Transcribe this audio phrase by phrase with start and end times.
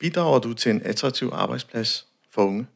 [0.00, 2.66] Bidrager du til en attraktiv arbejdsplads for unge?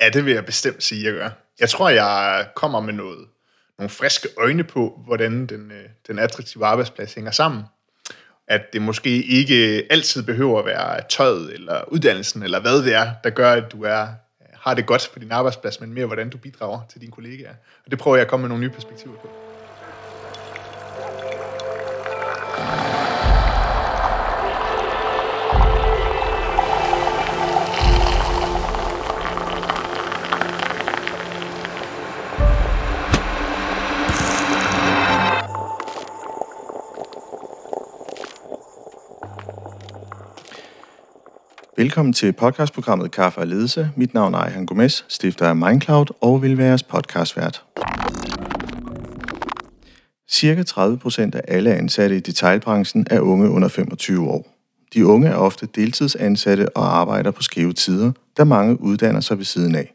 [0.00, 1.30] Ja, det vil jeg bestemt sige, jeg gør.
[1.60, 3.26] Jeg tror, jeg kommer med noget,
[3.78, 7.62] nogle friske øjne på, hvordan den, øh, den attraktive arbejdsplads hænger sammen.
[8.48, 13.10] At det måske ikke altid behøver at være tøjet eller uddannelsen, eller hvad det er,
[13.24, 14.06] der gør, at du er,
[14.52, 17.54] har det godt på din arbejdsplads, men mere, hvordan du bidrager til dine kollegaer.
[17.84, 19.49] Og det prøver jeg at komme med nogle nye perspektiver på.
[41.80, 43.90] Velkommen til podcastprogrammet Kaffe og Ledelse.
[43.96, 47.64] Mit navn er Ejhan Gomes, stifter af Mindcloud og vil være jeres podcastvært.
[50.30, 54.46] Cirka 30% af alle ansatte i detailbranchen er unge under 25 år.
[54.94, 59.44] De unge er ofte deltidsansatte og arbejder på skæve tider, da mange uddanner sig ved
[59.44, 59.94] siden af.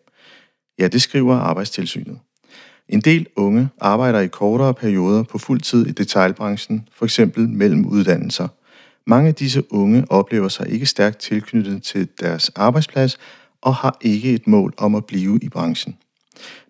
[0.80, 2.20] Ja, det skriver Arbejdstilsynet.
[2.90, 7.20] En del unge arbejder i kortere perioder på fuld tid i detailbranchen, f.eks.
[7.38, 8.48] mellem uddannelser–
[9.08, 13.18] mange af disse unge oplever sig ikke stærkt tilknyttet til deres arbejdsplads
[13.62, 15.98] og har ikke et mål om at blive i branchen.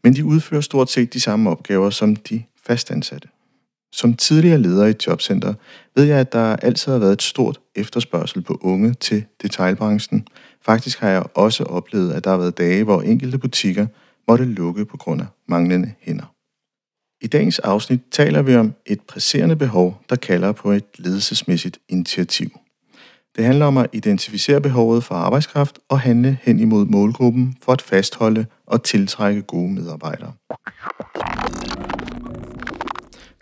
[0.03, 3.27] Men de udfører stort set de samme opgaver som de fastansatte.
[3.91, 5.53] Som tidligere leder i et jobcenter
[5.95, 10.27] ved jeg, at der altid har været et stort efterspørgsel på unge til detailbranchen.
[10.65, 13.87] Faktisk har jeg også oplevet, at der har været dage, hvor enkelte butikker
[14.27, 16.34] måtte lukke på grund af manglende hænder.
[17.21, 22.49] I dagens afsnit taler vi om et presserende behov, der kalder på et ledelsesmæssigt initiativ.
[23.35, 27.81] Det handler om at identificere behovet for arbejdskraft og handle hen imod målgruppen for at
[27.81, 30.33] fastholde og tiltrække gode medarbejdere.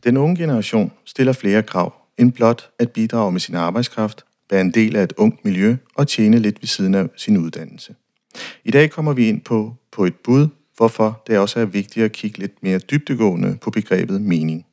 [0.03, 4.71] Den unge generation stiller flere krav end blot at bidrage med sin arbejdskraft, være en
[4.71, 7.95] del af et ungt miljø og tjene lidt ved siden af sin uddannelse.
[8.63, 10.47] I dag kommer vi ind på, på et bud
[10.83, 14.65] hvorfor det også er vigtigt at kigge lidt mere dybdegående på begrebet mening.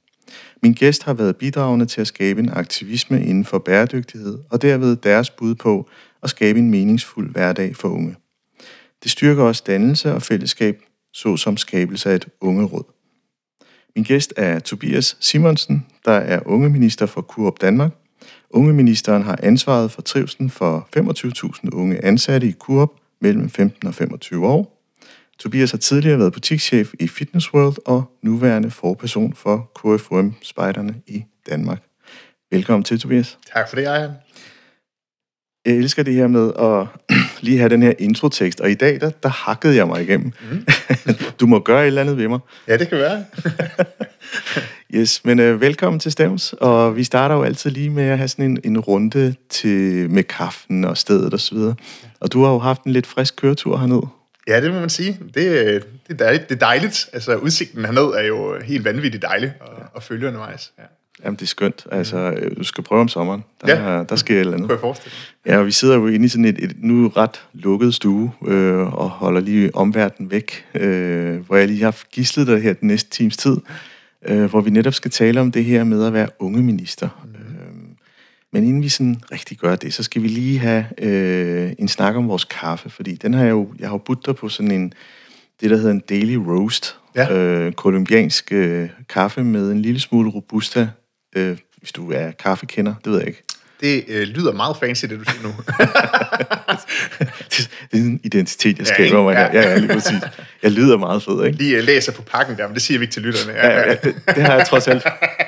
[0.63, 4.97] Min gæst har været bidragende til at skabe en aktivisme inden for bæredygtighed, og derved
[4.97, 5.89] deres bud på
[6.23, 8.17] at skabe en meningsfuld hverdag for unge.
[9.03, 10.83] Det styrker også dannelse og fællesskab,
[11.13, 12.85] såsom skabelse af et ungeråd.
[13.97, 17.93] Min gæst er Tobias Simonsen, der er ungeminister for Coop Danmark.
[18.51, 24.47] Ungeministeren har ansvaret for trivselen for 25.000 unge ansatte i Coop mellem 15 og 25
[24.47, 24.80] år.
[25.41, 31.25] Tobias har tidligere været butikschef i Fitness World og nuværende forperson for KFUM Spejderne i
[31.51, 31.83] Danmark.
[32.51, 33.39] Velkommen til, Tobias.
[33.55, 34.11] Tak for det, Ejhan.
[35.67, 36.87] Jeg elsker det her med at
[37.47, 40.33] lige have den her introtekst, og i dag, der, der hakkede jeg mig igennem.
[40.51, 40.67] Mm.
[41.41, 42.39] du må gøre et eller andet ved mig.
[42.69, 43.25] Ja, det kan være.
[45.01, 48.29] yes, men uh, velkommen til Stævns, og vi starter jo altid lige med at have
[48.29, 51.57] sådan en, en runde til, med kaffen og stedet osv.
[51.57, 51.77] Og,
[52.21, 54.20] og du har jo haft en lidt frisk køretur herned.
[54.49, 55.19] Ja, det må man sige.
[55.35, 56.49] Det, det, er, dejligt.
[56.49, 57.11] det er dejligt.
[57.13, 59.83] Altså, udsigten herned er jo helt vanvittigt dejlig at, ja.
[59.97, 60.73] at følge undervejs.
[60.79, 60.85] Ja.
[61.25, 61.87] Jamen, det er skønt.
[61.93, 63.45] Altså, øh, du skal prøve om sommeren.
[63.67, 64.05] Der, ja.
[64.05, 64.69] der sker et eller andet.
[64.69, 65.15] Kunne jeg forestille
[65.47, 68.95] Ja, og vi sidder jo inde i sådan et, et nu ret lukket stue, øh,
[68.95, 73.11] og holder lige omverdenen væk, øh, hvor jeg lige har gislet dig her den næste
[73.11, 73.57] times tid,
[74.27, 77.09] øh, hvor vi netop skal tale om det her med at være unge minister.
[78.53, 82.17] Men inden vi sådan rigtig gør det, så skal vi lige have øh, en snak
[82.17, 84.93] om vores kaffe, fordi den har jeg jo, jeg har budt dig på sådan en,
[85.61, 87.37] det der hedder en daily roast, ja.
[87.39, 90.89] øh, kolumbiansk øh, kaffe med en lille smule robusta,
[91.37, 93.43] øh, hvis du er kaffekender, det ved jeg ikke.
[93.81, 95.49] Det øh, lyder meget fancy, det du siger nu.
[97.93, 99.61] det er en identitet, jeg skaber ja, mig ja.
[99.61, 100.19] Ja, ja, lige præcis.
[100.63, 101.59] Jeg lyder meget fed, ikke?
[101.59, 103.53] Lige læser på pakken der, men det siger vi ikke til lytterne.
[103.53, 105.07] Ja, ja, ja det, det, har jeg trods alt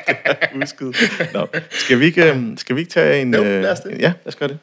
[0.54, 0.96] husket.
[1.34, 3.34] Nå, skal vi ikke, øhm, skal vi ikke tage en...
[3.34, 3.92] Jo, lad os det.
[3.92, 4.58] Øh, ja, lad os gøre det.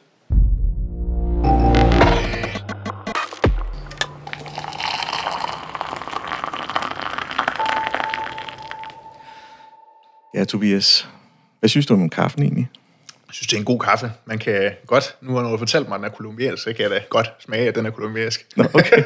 [10.34, 11.08] Ja, Tobias.
[11.60, 12.68] Hvad synes du om kaffen egentlig?
[13.30, 14.12] Jeg synes, det er en god kaffe.
[14.24, 16.90] Man kan godt, nu har nogen fortalt mig, at den er kolumbiansk, så kan jeg
[16.90, 18.46] da godt smage, at den er kolumbiansk.
[18.56, 19.04] Nå, okay.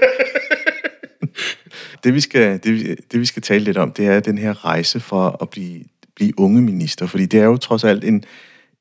[2.04, 5.00] det, vi skal, det, det, vi skal tale lidt om, det er den her rejse
[5.00, 5.84] for at blive,
[6.16, 8.24] blive unge minister, fordi det er jo trods alt en,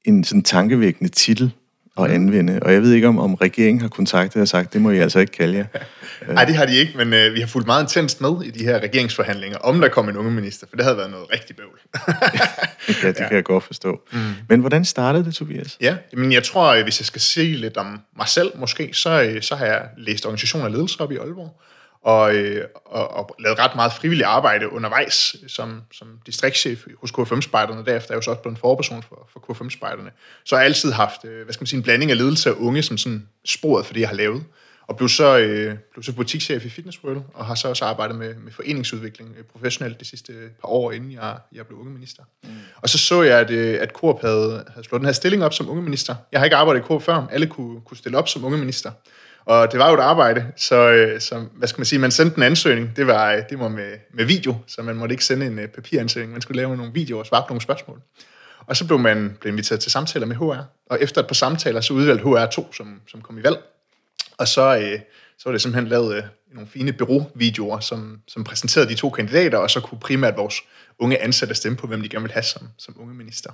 [0.06, 1.51] en sådan tankevækkende titel
[2.00, 2.60] at anvende.
[2.62, 5.19] Og jeg ved ikke, om, om regeringen har kontaktet og sagt, det må I altså
[5.19, 5.66] ikke kalde jer.
[6.34, 8.63] Nej, det har de ikke, men øh, vi har fulgt meget intenst med i de
[8.63, 11.80] her regeringsforhandlinger, om der kom en unge minister, for det havde været noget rigtig bøvl.
[13.04, 13.28] ja, det ja.
[13.28, 14.01] kan jeg godt forstå.
[14.12, 14.19] Mm.
[14.50, 15.78] Men hvordan startede det, Tobias?
[15.81, 19.42] Ja, men jeg tror, hvis jeg skal sige lidt om mig selv måske, så, øh,
[19.42, 21.62] så har jeg læst organisation af ledelse op i Aalborg,
[22.03, 27.85] og, øh, og, og lavet ret meget frivilligt arbejde undervejs som, som distriktschef hos K5-spejderne.
[27.85, 30.11] Derefter er jeg jo så også blevet en forperson for, for K5-spejderne.
[30.45, 32.53] Så jeg har altid haft, øh, hvad skal man sige, en blanding af ledelse af
[32.53, 34.44] unge som sådan sporet for det, jeg har lavet.
[34.88, 38.15] Og blev så, øh, blev så butikschef i Fitness World, og har så også arbejdet
[38.15, 42.23] med, med foreningsudvikling øh, professionelt de sidste par år, inden jeg, jeg blev ungeminister.
[42.44, 42.50] Mm.
[42.81, 45.53] Og så så jeg, at, øh, at Coop havde, havde slået den her stilling op
[45.53, 46.15] som ungeminister.
[46.31, 47.27] Jeg har ikke arbejdet i Coop før.
[47.31, 48.91] Alle kunne, kunne stille op som ungeminister.
[49.45, 52.38] Og det var jo et arbejde, så, øh, så hvad skal man sige, man sendte
[52.38, 55.45] en ansøgning, det var, øh, det var med, med video, så man måtte ikke sende
[55.45, 58.01] en øh, papiransøgning, man skulle lave nogle videoer og svare på nogle spørgsmål.
[58.68, 61.81] Og så blev man blev inviteret til samtaler med HR, og efter et par samtaler,
[61.81, 63.57] så udvalgte HR to, som, som kom i valg.
[64.38, 65.00] Og så, øh,
[65.38, 66.24] så var det simpelthen lavet øh,
[66.54, 70.56] nogle fine bureauvideoer, som, som præsenterede de to kandidater, og så kunne primært vores
[71.00, 73.51] unge ansatte stemme på, hvem de gerne vil have som, som unge minister.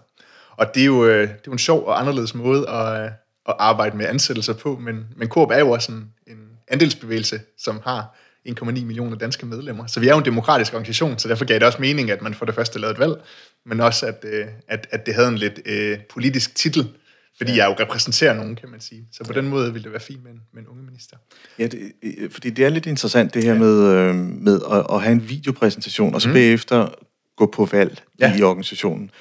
[0.58, 3.12] Og det er, jo, øh, det er jo en sjov og anderledes måde at,
[3.50, 6.38] at arbejde med ansættelser på, men, men Coop er jo også en, en
[6.68, 8.16] andelsbevægelse, som har
[8.50, 9.88] 1,9 millioner danske medlemmer.
[9.88, 12.34] Så vi er jo en demokratisk organisation, så derfor gav det også mening, at man
[12.34, 13.22] for det første lavede et valg,
[13.66, 16.90] men også, at, øh, at, at det havde en lidt øh, politisk titel,
[17.38, 17.58] fordi ja.
[17.58, 19.08] jeg jo repræsenterer nogen, kan man sige.
[19.12, 21.18] Så på den måde ville det være fint med en, med en unge minister.
[21.60, 21.92] Ja, det,
[22.32, 23.60] fordi det er lidt interessant det her ja.
[23.60, 26.34] med, øh, med at, at have en videopræsentation, og så mm.
[26.34, 26.88] bagefter
[27.36, 28.38] gå på valg ja.
[28.38, 29.12] i organisationen.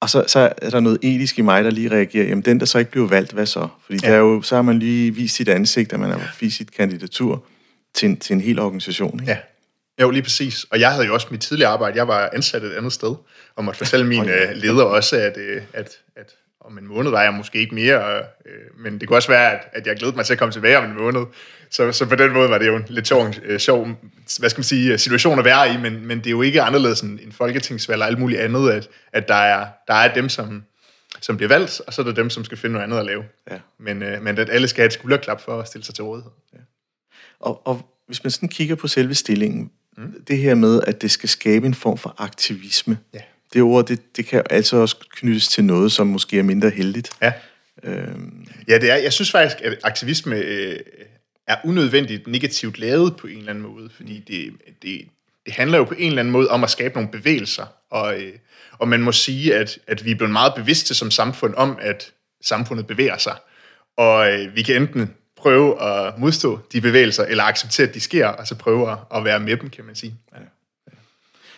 [0.00, 2.66] Og så, så er der noget etisk i mig, der lige reagerer, jamen den, der
[2.66, 3.68] så ikke blev valgt, hvad så?
[3.84, 4.08] Fordi ja.
[4.08, 6.72] der er jo, så har man lige vist sit ansigt, at man har vist sit
[6.76, 7.44] kandidatur
[7.94, 9.20] til en, til en hel organisation.
[9.20, 9.32] Ikke?
[9.32, 9.38] Ja,
[10.00, 10.64] jo, lige præcis.
[10.64, 13.14] Og jeg havde jo også mit tidligere arbejde, jeg var ansat et andet sted,
[13.56, 17.22] og måtte fortælle min oh, leder også, at, øh, at, at om en måned var
[17.22, 20.26] jeg måske ikke mere, øh, men det kunne også være, at, at jeg glædede mig
[20.26, 21.26] til at komme tilbage om en måned.
[21.70, 23.88] Så, så på den måde var det jo en lidt sjov, øh, sjov
[24.38, 27.00] hvad skal man sige, situation at være i, men, men det er jo ikke anderledes
[27.00, 30.64] end en folketingsvalg og alt muligt andet, at, at der, er, der er dem, som,
[31.20, 33.24] som bliver valgt, og så er der dem, som skal finde noget andet at lave.
[33.50, 33.58] Ja.
[33.78, 36.32] Men, øh, men at alle skal have et skulderklap for at stille sig til rådighed.
[36.52, 36.58] Ja.
[37.40, 40.24] Og, og hvis man sådan kigger på selve stillingen, mm.
[40.28, 43.20] det her med, at det skal skabe en form for aktivisme, ja
[43.52, 47.10] det ord, det, det kan altså også knyttes til noget, som måske er mindre heldigt.
[47.22, 47.32] Ja.
[47.82, 48.46] Øhm.
[48.68, 48.96] Ja, det er.
[48.96, 50.78] Jeg synes faktisk, at aktivisme øh,
[51.50, 54.52] er unødvendigt negativt lavet på en eller anden måde, fordi det,
[54.82, 55.08] det,
[55.46, 58.32] det handler jo på en eller anden måde om at skabe nogle bevægelser, og, øh,
[58.78, 62.12] og man må sige, at, at vi er blevet meget bevidste som samfund om, at
[62.42, 63.36] samfundet bevæger sig,
[63.96, 68.26] og øh, vi kan enten prøve at modstå de bevægelser, eller acceptere, at de sker,
[68.26, 70.14] og så prøve at være med dem, kan man sige.
[70.32, 70.38] Ja.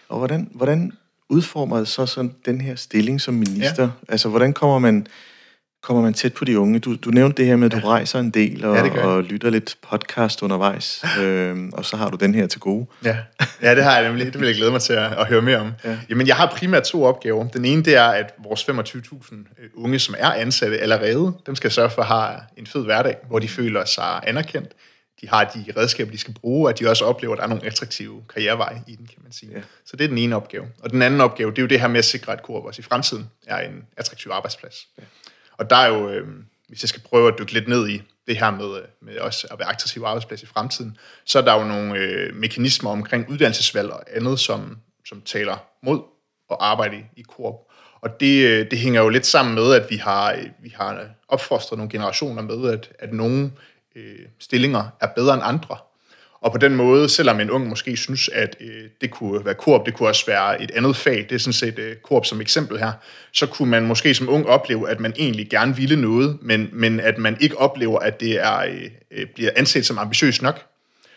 [0.09, 0.93] Og hvordan, hvordan
[1.29, 3.83] udformer så sådan den her stilling som minister?
[3.83, 3.91] Ja.
[4.09, 5.06] Altså, hvordan kommer man,
[5.82, 6.79] kommer man tæt på de unge?
[6.79, 7.93] Du, du nævnte det her med, at du ja.
[7.93, 12.17] rejser en del og, ja, og lytter lidt podcast undervejs, øhm, og så har du
[12.17, 12.87] den her til gode.
[13.05, 13.17] Ja,
[13.62, 14.32] ja det har jeg nemlig.
[14.32, 15.73] Det vil jeg glæde mig til at, at høre mere om.
[15.84, 15.99] Ja.
[16.11, 17.49] Jamen, jeg har primært to opgaver.
[17.49, 21.70] Den ene, det er, at vores 25.000 øh, unge, som er ansatte allerede, dem skal
[21.70, 24.69] sørge for at have en fed hverdag, hvor de føler sig anerkendt,
[25.20, 27.49] de har de redskaber, de skal bruge, og at de også oplever, at der er
[27.49, 29.52] nogle attraktive karriereveje i den, kan man sige.
[29.55, 29.61] Ja.
[29.84, 30.64] Så det er den ene opgave.
[30.82, 32.81] Og den anden opgave, det er jo det her med at sikre, at Coop også
[32.81, 34.88] i fremtiden er en attraktiv arbejdsplads.
[34.99, 35.02] Ja.
[35.56, 36.28] Og der er jo, øh,
[36.69, 39.46] hvis jeg skal prøve at dykke lidt ned i det her med, øh, med også
[39.50, 43.90] at være attraktiv arbejdsplads i fremtiden, så er der jo nogle øh, mekanismer omkring uddannelsesvalg
[43.90, 44.78] og andet, som,
[45.08, 46.00] som taler mod
[46.50, 47.54] at arbejde i, i Coop.
[48.00, 51.06] Og det, øh, det hænger jo lidt sammen med, at vi har, øh, vi har
[51.28, 53.52] opfostret nogle generationer med, at, at nogle
[53.96, 55.76] øh, stillinger er bedre end andre.
[56.43, 59.87] Og på den måde, selvom en ung måske synes, at øh, det kunne være korp,
[59.87, 62.79] det kunne også være et andet fag, det er sådan set øh, korp som eksempel
[62.79, 62.93] her,
[63.33, 67.00] så kunne man måske som ung opleve, at man egentlig gerne ville noget, men, men
[67.00, 70.67] at man ikke oplever, at det er, øh, øh, bliver anset som ambitiøst nok.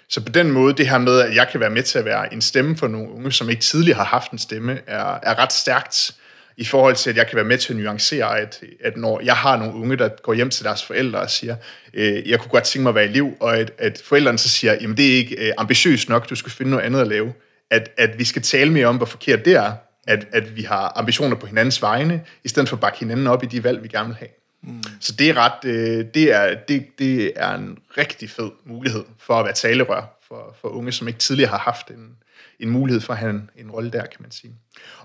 [0.10, 2.34] Så på den måde, det her med, at jeg kan være med til at være
[2.34, 5.53] en stemme for nogle unge, som ikke tidligere har haft en stemme, er, er ret
[5.53, 6.15] stærkt
[6.57, 9.35] i forhold til, at jeg kan være med til at nuancere, at, at når jeg
[9.35, 11.55] har nogle unge, der går hjem til deres forældre og siger,
[11.93, 14.50] øh, jeg kunne godt tænke mig at være i liv, og at, at forældrene så
[14.50, 17.33] siger, jamen det er ikke øh, ambitiøst nok, du skal finde noget andet at lave.
[17.71, 19.71] At, at vi skal tale mere om, hvor forkert det er,
[20.07, 23.43] at, at vi har ambitioner på hinandens vegne, i stedet for at bakke hinanden op
[23.43, 24.29] i de valg, vi gerne vil have.
[24.63, 24.83] Mm.
[25.00, 29.33] Så det er ret, øh, det, er, det, det er en rigtig fed mulighed for
[29.33, 32.15] at være talerør for, for unge, som ikke tidligere har haft en,
[32.59, 34.53] en mulighed for at have en, en rolle der, kan man sige.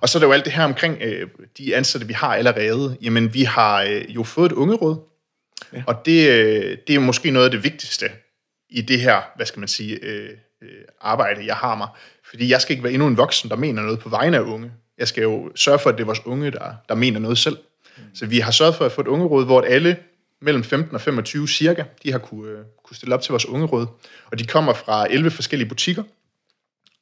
[0.00, 1.28] Og så er der jo alt det her omkring øh,
[1.58, 2.96] de ansatte, vi har allerede.
[3.02, 4.96] Jamen, vi har øh, jo fået et ungeråd,
[5.72, 5.82] ja.
[5.86, 8.10] og det, øh, det er jo måske noget af det vigtigste
[8.70, 10.30] i det her, hvad skal man sige, øh,
[10.62, 10.68] øh,
[11.00, 11.88] arbejde, jeg har mig.
[12.30, 14.72] Fordi jeg skal ikke være endnu en voksen, der mener noget på vegne af unge.
[14.98, 17.56] Jeg skal jo sørge for, at det er vores unge, der, der mener noget selv.
[17.96, 18.02] Mm.
[18.14, 19.96] Så vi har sørget for at få et ungeråd, hvor alle
[20.40, 23.86] mellem 15 og 25 cirka, de har kunne, øh, kunne stille op til vores ungeråd.
[24.30, 26.02] Og de kommer fra 11 forskellige butikker,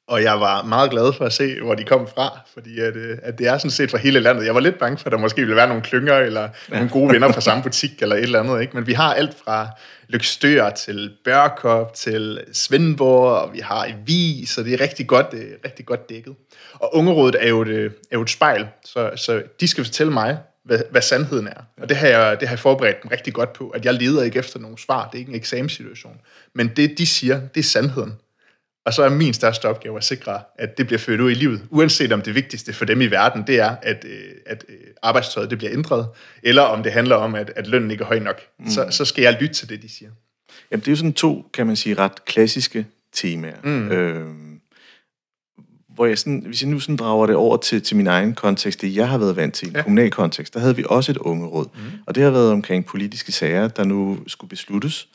[0.09, 3.19] og jeg var meget glad for at se, hvor de kom fra, fordi at, øh,
[3.23, 4.47] at det er sådan set fra hele landet.
[4.47, 6.75] Jeg var lidt bange for, at der måske ville være nogle klynger, eller ja.
[6.75, 8.61] nogle gode venner fra samme butik, eller et eller andet.
[8.61, 8.77] Ikke?
[8.77, 9.69] Men vi har alt fra
[10.09, 15.31] Lykstør til Børkop til Svendborg, og vi har i Vis, så det er rigtig godt,
[15.31, 16.35] det er rigtig godt dækket.
[16.73, 20.39] Og Ungerådet er jo et, er jo et spejl, så, så de skal fortælle mig,
[20.65, 21.61] hvad, hvad sandheden er.
[21.83, 24.23] Og det har, jeg, det har jeg forberedt dem rigtig godt på, at jeg leder
[24.23, 26.17] ikke efter nogle svar, det er ikke en eksamenssituation.
[26.55, 28.15] Men det, de siger, det er sandheden.
[28.89, 31.63] Og så er min største opgave at sikre, at det bliver ført ud i livet,
[31.71, 35.51] uanset om det vigtigste for dem i verden, det er, at, øh, at øh, arbejdstøjet
[35.51, 36.09] det bliver ændret,
[36.43, 38.41] eller om det handler om, at, at lønnen ikke er høj nok.
[38.59, 38.71] Mm.
[38.71, 40.11] Så, så skal jeg lytte til det, de siger.
[40.71, 43.57] Jamen, det er jo sådan to, kan man sige, ret klassiske temaer.
[43.63, 43.91] Mm.
[43.91, 44.27] Øh,
[45.95, 48.81] hvor jeg sådan, hvis jeg nu sådan drager det over til, til min egen kontekst,
[48.81, 49.83] det jeg har været vant til, i en ja.
[49.83, 51.67] kommunal kontekst, der havde vi også et ungeråd.
[51.75, 51.81] Mm.
[52.07, 55.09] Og det har været omkring politiske sager, der nu skulle besluttes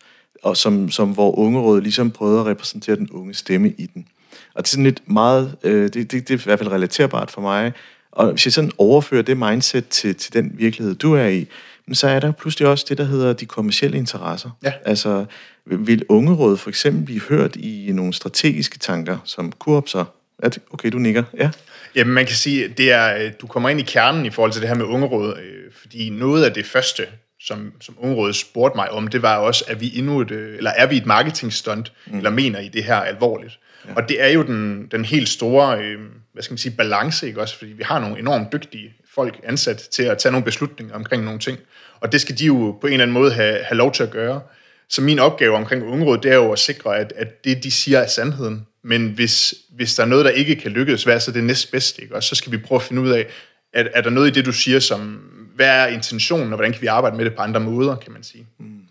[0.43, 4.07] og som, som hvor ungerådet ligesom prøvede at repræsentere den unge stemme i den.
[4.53, 7.31] Og det er sådan lidt meget, øh, det, det, det er i hvert fald relaterbart
[7.31, 7.73] for mig,
[8.11, 11.47] og hvis jeg sådan overfører det mindset til, til den virkelighed, du er i,
[11.93, 14.49] så er der pludselig også det, der hedder de kommercielle interesser.
[14.63, 14.73] Ja.
[14.85, 15.25] Altså,
[15.65, 20.05] vil ungerådet for eksempel blive hørt i nogle strategiske tanker, som Coop så?
[20.43, 21.23] det, okay, du nikker.
[21.37, 21.49] Ja.
[21.95, 24.69] Jamen, man kan sige, det er, du kommer ind i kernen i forhold til det
[24.69, 27.03] her med ungeråd, øh, fordi noget af det første,
[27.45, 30.69] som, som Ungerådet spurgte mig om, det var også, at vi endnu et, øh, eller
[30.69, 32.17] er vi et marketingstunt, mm.
[32.17, 33.59] eller mener I det her alvorligt?
[33.87, 33.93] Ja.
[33.95, 35.99] Og det er jo den, den helt store, øh,
[36.33, 37.57] hvad skal man sige, balance, ikke også?
[37.57, 41.39] Fordi vi har nogle enormt dygtige folk ansat til at tage nogle beslutninger omkring nogle
[41.39, 41.59] ting.
[41.99, 44.11] Og det skal de jo på en eller anden måde have, have lov til at
[44.11, 44.41] gøre.
[44.89, 47.99] Så min opgave omkring Ungerådet, det er jo at sikre, at, at det, de siger,
[47.99, 48.67] er sandheden.
[48.83, 52.01] Men hvis, hvis der er noget, der ikke kan lykkes, hvad er så det næstbedste?
[52.01, 52.15] Ikke?
[52.15, 53.25] Og så skal vi prøve at finde ud af,
[53.73, 55.19] at er der noget i det, du siger, som
[55.55, 58.23] hvad er intentionen, og hvordan kan vi arbejde med det på andre måder, kan man
[58.23, 58.47] sige.
[58.59, 58.81] Mm.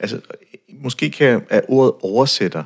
[0.00, 0.20] Altså,
[0.68, 2.64] måske kan at ordet oversætter,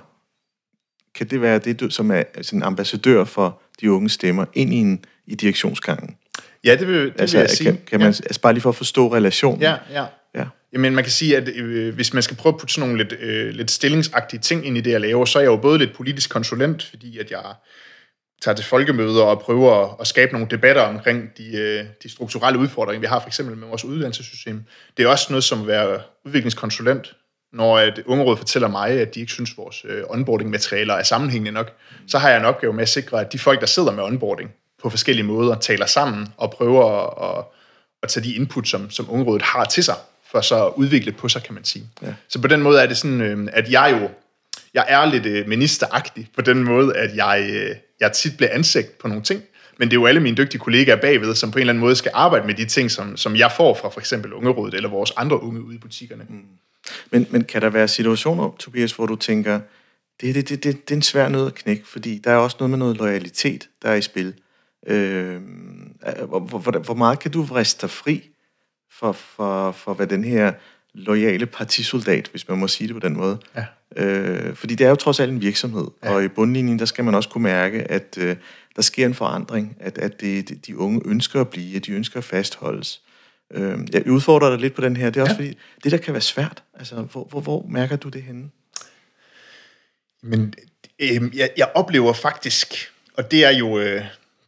[1.14, 4.76] kan det være det, du, som er en ambassadør for de unge stemmer ind i,
[4.76, 6.16] en, i direktionsgangen?
[6.64, 7.64] Ja, det vil, det altså, vil jeg sige.
[7.64, 8.24] Kan, kan man, ja.
[8.24, 9.62] altså bare lige for at forstå relationen.
[9.62, 10.04] Ja, ja.
[10.34, 10.44] ja.
[10.72, 13.20] Jamen, man kan sige, at øh, hvis man skal prøve at putte sådan nogle lidt,
[13.20, 15.96] øh, lidt stillingsagtige ting ind i det, jeg laver, så er jeg jo både lidt
[15.96, 17.42] politisk konsulent, fordi at jeg
[18.44, 23.00] tager til folkemøder og prøver at skabe nogle debatter omkring de, øh, de strukturelle udfordringer,
[23.00, 24.64] vi har for eksempel med vores uddannelsessystem.
[24.96, 27.16] Det er også noget som at være udviklingskonsulent,
[27.52, 31.52] når et ungeråd fortæller mig, at de ikke synes, at vores øh, onboarding-materialer er sammenhængende
[31.52, 31.72] nok,
[32.06, 34.50] så har jeg en opgave med at sikre, at de folk, der sidder med onboarding
[34.82, 37.44] på forskellige måder, taler sammen og prøver at, at,
[38.02, 39.96] at tage de input, som, som ungerådet har til sig,
[40.30, 41.86] for så at udvikle på sig, kan man sige.
[42.02, 42.14] Ja.
[42.28, 44.08] Så på den måde er det sådan, at jeg jo
[44.74, 47.58] jeg er lidt ministeragtig på den måde, at jeg,
[48.04, 49.42] jeg tit bliver ansigt på nogle ting,
[49.78, 51.96] men det er jo alle mine dygtige kollegaer bagved, som på en eller anden måde
[51.96, 55.12] skal arbejde med de ting, som, som jeg får fra for eksempel Ungerådet eller vores
[55.16, 56.26] andre unge ude i butikkerne.
[56.28, 56.40] Mm.
[57.10, 59.60] Men, men kan der være situationer, Tobias, hvor du tænker,
[60.20, 62.56] det, det, det, det, det er en svær nød at knække, fordi der er også
[62.60, 64.34] noget med noget loyalitet, der er i spil.
[64.86, 65.40] Øh,
[66.28, 68.30] hvor, hvor, hvor meget kan du vriste dig fri
[68.90, 70.52] for, for, for, hvad den her
[70.94, 73.38] lojale partisoldat, hvis man må sige det på den måde.
[73.56, 73.64] Ja.
[73.96, 76.14] Øh, fordi det er jo trods alt en virksomhed, ja.
[76.14, 78.36] og i bundlinjen, der skal man også kunne mærke, at øh,
[78.76, 82.18] der sker en forandring, at, at det, de unge ønsker at blive, at de ønsker
[82.18, 83.00] at fastholdes.
[83.50, 85.38] Øh, jeg udfordrer dig lidt på den her, det er også ja.
[85.38, 88.50] fordi, det der kan være svært, altså hvor, hvor, hvor mærker du det henne?
[90.22, 90.54] Men
[90.98, 92.74] øh, jeg, jeg oplever faktisk,
[93.16, 94.02] og det er jo, øh,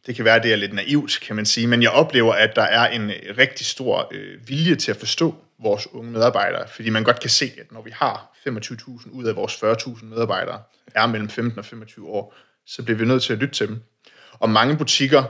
[0.07, 2.61] det kan være, det er lidt naivt, kan man sige, men jeg oplever, at der
[2.61, 7.19] er en rigtig stor øh, vilje til at forstå, vores unge medarbejdere, fordi man godt
[7.19, 10.61] kan se, at når vi har 25.000 ud af vores 40.000 medarbejdere
[10.95, 12.35] er mellem 15 og 25 år,
[12.65, 13.83] så bliver vi nødt til at lytte til dem.
[14.31, 15.23] Og mange butikker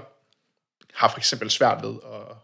[0.93, 2.35] har for eksempel svært ved at,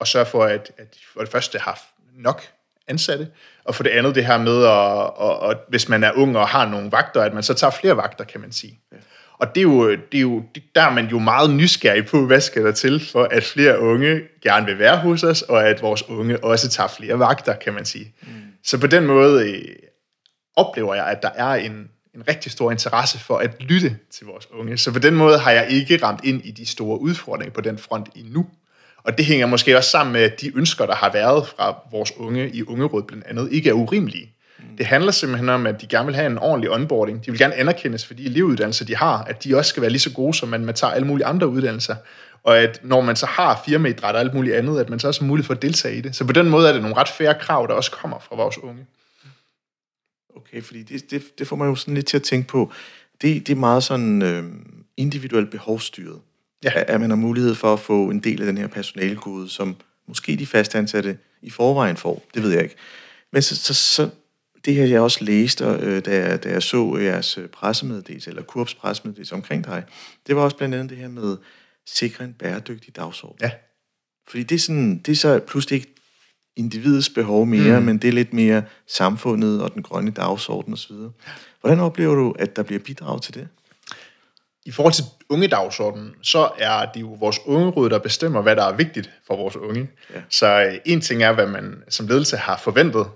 [0.00, 1.80] at sørge for, at, at de for det første har
[2.14, 2.42] nok
[2.86, 3.30] ansatte,
[3.64, 6.48] og for det andet det her med, at, at, at hvis man er ung og
[6.48, 8.80] har nogle vagter, at man så tager flere vagter, kan man sige.
[8.92, 8.96] Ja.
[9.38, 10.42] Og det er jo, det er jo,
[10.74, 14.20] der er man jo meget nysgerrig på, hvad skal der til, for at flere unge
[14.42, 17.84] gerne vil være hos os, og at vores unge også tager flere vagter, kan man
[17.84, 18.14] sige.
[18.22, 18.28] Mm.
[18.64, 19.64] Så på den måde øh,
[20.56, 24.48] oplever jeg, at der er en, en rigtig stor interesse for at lytte til vores
[24.50, 24.78] unge.
[24.78, 27.78] Så på den måde har jeg ikke ramt ind i de store udfordringer på den
[27.78, 28.46] front endnu.
[29.02, 32.12] Og det hænger måske også sammen med, at de ønsker, der har været fra vores
[32.16, 34.34] unge i Ungeråd blandt andet, ikke er urimelige.
[34.78, 37.26] Det handler simpelthen om, at de gerne vil have en ordentlig onboarding.
[37.26, 40.00] De vil gerne anerkendes for de elevuddannelser, de har, at de også skal være lige
[40.00, 41.96] så gode, som man, man tager alle mulige andre uddannelser.
[42.42, 45.20] Og at når man så har firmaidræt og alt muligt andet, at man så også
[45.20, 46.16] har mulighed for at deltage i det.
[46.16, 48.58] Så på den måde er det nogle ret færre krav, der også kommer fra vores
[48.58, 48.86] unge.
[50.36, 52.72] Okay, fordi det, det, det får man jo sådan lidt til at tænke på.
[53.22, 54.44] Det, det er meget sådan øh,
[54.96, 56.20] individuelt behovsstyret.
[56.64, 56.70] Ja.
[56.74, 59.76] At, at man har mulighed for at få en del af den her personalegode, som
[60.08, 62.22] måske de fastansatte i forvejen får.
[62.34, 62.74] Det ved jeg ikke.
[63.32, 64.10] Men så, så, så
[64.68, 68.42] det her, jeg også læste, øh, da, jeg, da jeg så jeres øh, pressemeddelelse, eller
[68.42, 69.84] Kurps pressemeddelelse omkring dig,
[70.26, 71.36] det var også blandt andet det her med
[71.86, 73.38] sikre en bæredygtig dagsorden.
[73.40, 73.50] Ja.
[74.28, 75.94] Fordi det er, sådan, det er så pludselig ikke
[76.56, 77.86] individets behov mere, mm.
[77.86, 80.96] men det er lidt mere samfundet og den grønne dagsorden osv.
[81.60, 83.48] Hvordan oplever du, at der bliver bidrag til det?
[84.64, 88.64] I forhold til unge dagsordenen, så er det jo vores ungeråd, der bestemmer, hvad der
[88.64, 89.90] er vigtigt for vores unge.
[90.14, 90.20] Ja.
[90.30, 93.06] Så øh, en ting er, hvad man som ledelse har forventet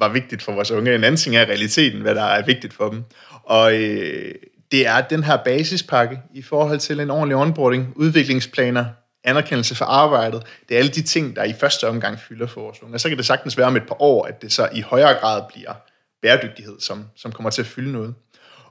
[0.00, 0.94] var vigtigt for vores unge.
[0.94, 3.04] En anden ting er realiteten, hvad der er vigtigt for dem.
[3.42, 4.34] Og øh,
[4.72, 8.84] det er den her basispakke i forhold til en ordentlig onboarding, udviklingsplaner,
[9.24, 10.42] anerkendelse for arbejdet.
[10.68, 12.94] Det er alle de ting, der i første omgang fylder for vores unge.
[12.94, 15.14] Og så kan det sagtens være om et par år, at det så i højere
[15.14, 15.72] grad bliver
[16.22, 18.14] bæredygtighed, som, som kommer til at fylde noget.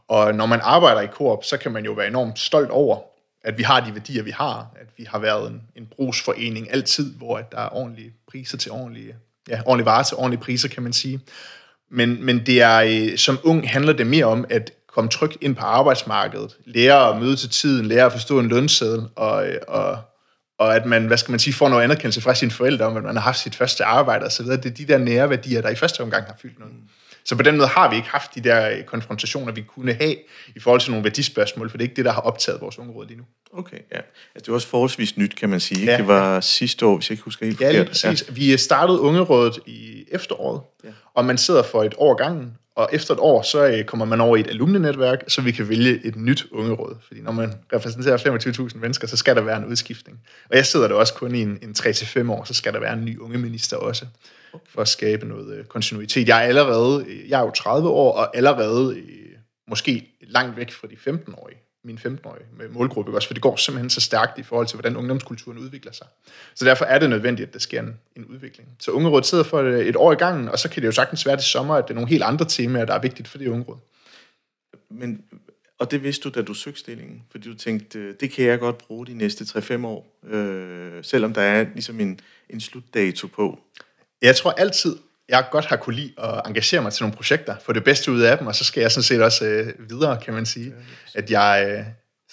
[0.07, 2.99] Og når man arbejder i Coop, så kan man jo være enormt stolt over,
[3.43, 4.67] at vi har de værdier, vi har.
[4.75, 8.71] At vi har været en, en brugsforening altid, hvor at der er ordentlige priser til
[8.71, 9.15] ordentlige,
[9.49, 11.19] ja, ordentlig varer til ordentlige priser, kan man sige.
[11.91, 15.55] Men, men det er, øh, som ung handler det mere om at komme trygt ind
[15.55, 19.97] på arbejdsmarkedet, lære at møde til tiden, lære at forstå en lønseddel, og, øh, og,
[20.59, 23.03] og at man, hvad skal man sige, får noget anerkendelse fra sine forældre om, at
[23.03, 24.45] man har haft sit første arbejde osv.
[24.45, 26.73] Det er de der nære værdier, der i første omgang har fyldt noget.
[27.25, 30.15] Så på den måde har vi ikke haft de der øh, konfrontationer, vi kunne have
[30.55, 32.93] i forhold til nogle værdispørgsmål, for det er ikke det, der har optaget vores unge
[32.93, 33.23] råd lige nu.
[33.53, 33.97] Okay, ja.
[33.97, 34.05] Altså,
[34.35, 35.85] det er også forholdsvis nyt, kan man sige.
[35.85, 35.97] Ja.
[35.97, 37.87] Det var sidste år, hvis jeg ikke husker helt ja, forkert.
[37.87, 38.23] præcis.
[38.27, 38.33] Ja.
[38.33, 40.89] Vi startede ungerådet i efteråret, ja.
[41.13, 44.21] og man sidder for et år gangen, og efter et år, så øh, kommer man
[44.21, 46.95] over i et alumnenetværk, så vi kan vælge et nyt ungeråd.
[47.07, 48.17] Fordi når man repræsenterer
[48.69, 50.19] 25.000 mennesker, så skal der være en udskiftning.
[50.49, 52.93] Og jeg sidder der også kun i en, en 3-5 år, så skal der være
[52.93, 54.05] en ny ungeminister også
[54.69, 56.27] for at skabe noget øh, kontinuitet.
[56.27, 60.71] Jeg er allerede, øh, jeg er jo 30 år, og allerede øh, måske langt væk
[60.71, 64.43] fra de 15-årige, min 15-årige med målgruppe, også, for det går simpelthen så stærkt i
[64.43, 66.07] forhold til, hvordan ungdomskulturen udvikler sig.
[66.55, 68.69] Så derfor er det nødvendigt, at der sker en, en udvikling.
[68.79, 71.25] Så Ungerådet sidder for et, et år i gangen, og så kan det jo sagtens
[71.25, 73.47] være det sommer, at det er nogle helt andre temaer, der er vigtigt for det
[73.47, 73.77] Ungeråd.
[74.89, 75.23] Men,
[75.79, 78.77] og det vidste du, da du søgte stillingen, fordi du tænkte, det kan jeg godt
[78.77, 82.19] bruge de næste 3-5 år, øh, selvom der er ligesom en,
[82.49, 83.59] en slutdato på.
[84.25, 84.95] Jeg tror altid,
[85.29, 88.21] jeg godt har kunne lide at engagere mig til nogle projekter, få det bedste ud
[88.21, 90.73] af dem, og så skal jeg sådan set også øh, videre, kan man sige.
[91.15, 91.85] At jeg øh,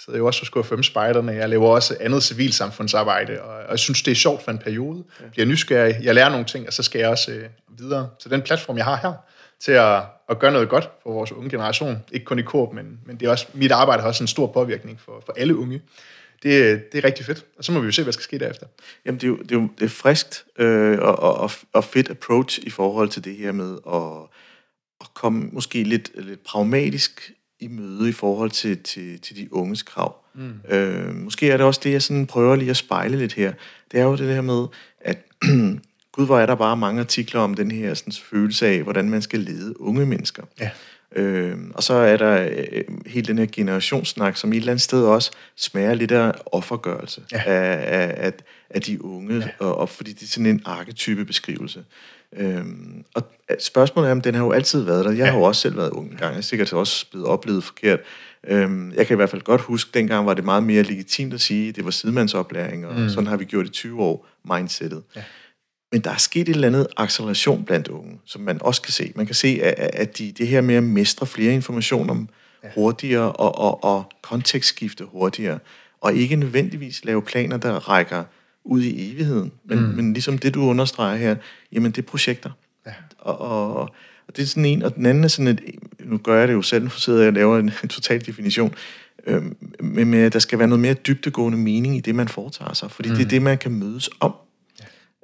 [0.04, 4.02] sidder jo også hos KFM Spejderne, jeg laver også andet civilsamfundsarbejde, og, og jeg synes,
[4.02, 5.04] det er sjovt for en periode.
[5.20, 5.26] Ja.
[5.28, 7.44] Bliver nysgerrig, jeg lærer nogle ting, og så skal jeg også øh,
[7.78, 8.08] videre.
[8.18, 9.12] Så den platform, jeg har her,
[9.61, 13.00] til at, at gøre noget godt for vores unge generation, ikke kun i Coop, men,
[13.06, 15.83] men det er også, mit arbejde har også en stor påvirkning for, for alle unge
[16.42, 17.46] det, det er rigtig fedt.
[17.59, 18.66] Og så må vi jo se, hvad der skal ske derefter.
[19.07, 22.11] Jamen, det er jo, det er, jo, det er friskt øh, og, og, og fedt
[22.11, 24.28] approach i forhold til det her med at,
[25.00, 29.83] at komme måske lidt, lidt pragmatisk i møde i forhold til, til, til de unges
[29.83, 30.16] krav.
[30.35, 30.55] Mm.
[30.68, 33.52] Øh, måske er det også det, jeg sådan prøver lige at spejle lidt her.
[33.92, 34.66] Det er jo det her med,
[35.00, 35.18] at
[36.12, 39.22] gud, hvor er der bare mange artikler om den her sådan, følelse af, hvordan man
[39.22, 40.42] skal lede unge mennesker.
[40.61, 40.70] Ja.
[41.16, 44.83] Øh, og så er der øh, hele den her generationssnak, som i et eller andet
[44.83, 47.42] sted også smager lidt af offergørelse ja.
[47.46, 48.33] af, af, af,
[48.70, 49.48] af de unge, ja.
[49.59, 51.85] og, og fordi det er sådan en arketype beskrivelse.
[52.37, 53.22] Øhm, og
[53.61, 55.11] spørgsmålet er, om den har jo altid været der.
[55.11, 55.25] Jeg ja.
[55.25, 56.33] har jo også selv været ung en gang.
[56.33, 58.01] Jeg er sikkert også blevet oplevet forkert.
[58.48, 61.35] Øhm, jeg kan i hvert fald godt huske, at dengang var det meget mere legitimt
[61.35, 63.09] at sige, at det var sidemandsoplæring, og mm.
[63.09, 65.03] sådan har vi gjort i 20 år, mindsetet.
[65.16, 65.22] Ja.
[65.92, 69.12] Men der er sket et eller andet acceleration blandt unge, som man også kan se.
[69.16, 72.24] Man kan se, at de, det her med at mestre flere informationer
[72.74, 75.59] hurtigere og, og, og kontekstskifte hurtigere,
[76.00, 78.24] og ikke nødvendigvis lave planer, der rækker
[78.64, 79.52] ud i evigheden.
[79.64, 79.85] Men, mm.
[79.85, 81.37] men ligesom det, du understreger her,
[81.72, 82.50] jamen det er projekter.
[82.87, 82.92] Ja.
[83.18, 83.74] Og, og,
[84.28, 85.61] og det er sådan en, og den anden er sådan et,
[86.05, 88.74] nu gør jeg det jo selv, nu sidder jeg og laver en, en total definition,
[89.26, 89.42] øh,
[89.81, 92.90] men med, at der skal være noget mere dybtegående mening i det, man foretager sig,
[92.90, 93.14] fordi mm.
[93.14, 94.35] det er det, man kan mødes om.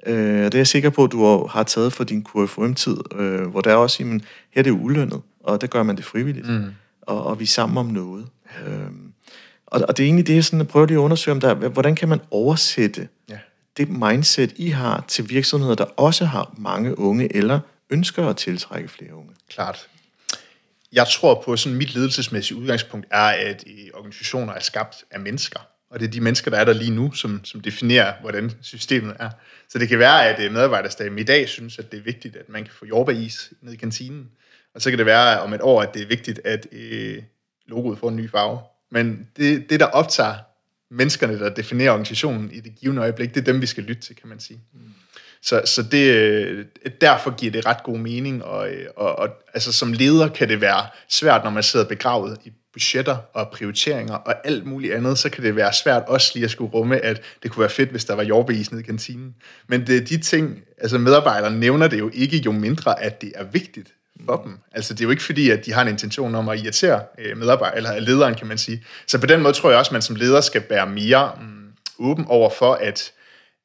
[0.05, 3.61] Øh, det er jeg sikker på, at du har taget for din KFUM-tid, øh, hvor
[3.61, 6.65] der er også, jamen, her er det ulønnet, og der gør man det frivilligt, mm.
[7.01, 8.27] og, og vi er sammen om noget.
[8.67, 8.89] Øh,
[9.65, 11.95] og, og det er egentlig det, jeg sådan, prøver lige at undersøge, om der, hvordan
[11.95, 13.37] kan man oversætte ja.
[13.77, 17.59] det mindset, I har til virksomheder, der også har mange unge, eller
[17.89, 19.31] ønsker at tiltrække flere unge?
[19.49, 19.87] Klart.
[20.91, 25.59] Jeg tror på, sådan mit ledelsesmæssige udgangspunkt er, at organisationer er skabt af mennesker.
[25.89, 29.15] Og det er de mennesker, der er der lige nu, som, som definerer, hvordan systemet
[29.19, 29.29] er.
[29.69, 32.49] Så det kan være, at øh, medarbejderstaben i dag synes, at det er vigtigt, at
[32.49, 34.29] man kan få jordbæris ned i kantinen.
[34.73, 37.23] Og så kan det være om et år, at det er vigtigt, at øh,
[37.67, 38.59] logoet får en ny farve.
[38.91, 40.35] Men det, det, der optager
[40.91, 44.15] menneskerne, der definerer organisationen i det givende øjeblik, det er dem, vi skal lytte til,
[44.15, 44.61] kan man sige.
[44.73, 44.79] Mm.
[45.43, 46.65] Så, så det, øh,
[47.01, 50.61] derfor giver det ret god mening, og, øh, og, og altså, som leder kan det
[50.61, 55.29] være svært, når man sidder begravet i budgetter og prioriteringer og alt muligt andet, så
[55.29, 58.05] kan det være svært også lige at skulle rumme, at det kunne være fedt, hvis
[58.05, 59.35] der var jordbeis nede i kantinen.
[59.67, 63.31] Men det er de ting, altså medarbejderne nævner det jo ikke, jo mindre at det
[63.35, 63.93] er vigtigt
[64.25, 64.57] for dem.
[64.71, 67.37] Altså, det er jo ikke fordi, at de har en intention om at irritere øh,
[67.37, 68.83] medarbejdere, eller lederen, kan man sige.
[69.07, 71.71] Så på den måde tror jeg også, at man som leder skal være mere mm,
[71.99, 73.11] åben over for, at,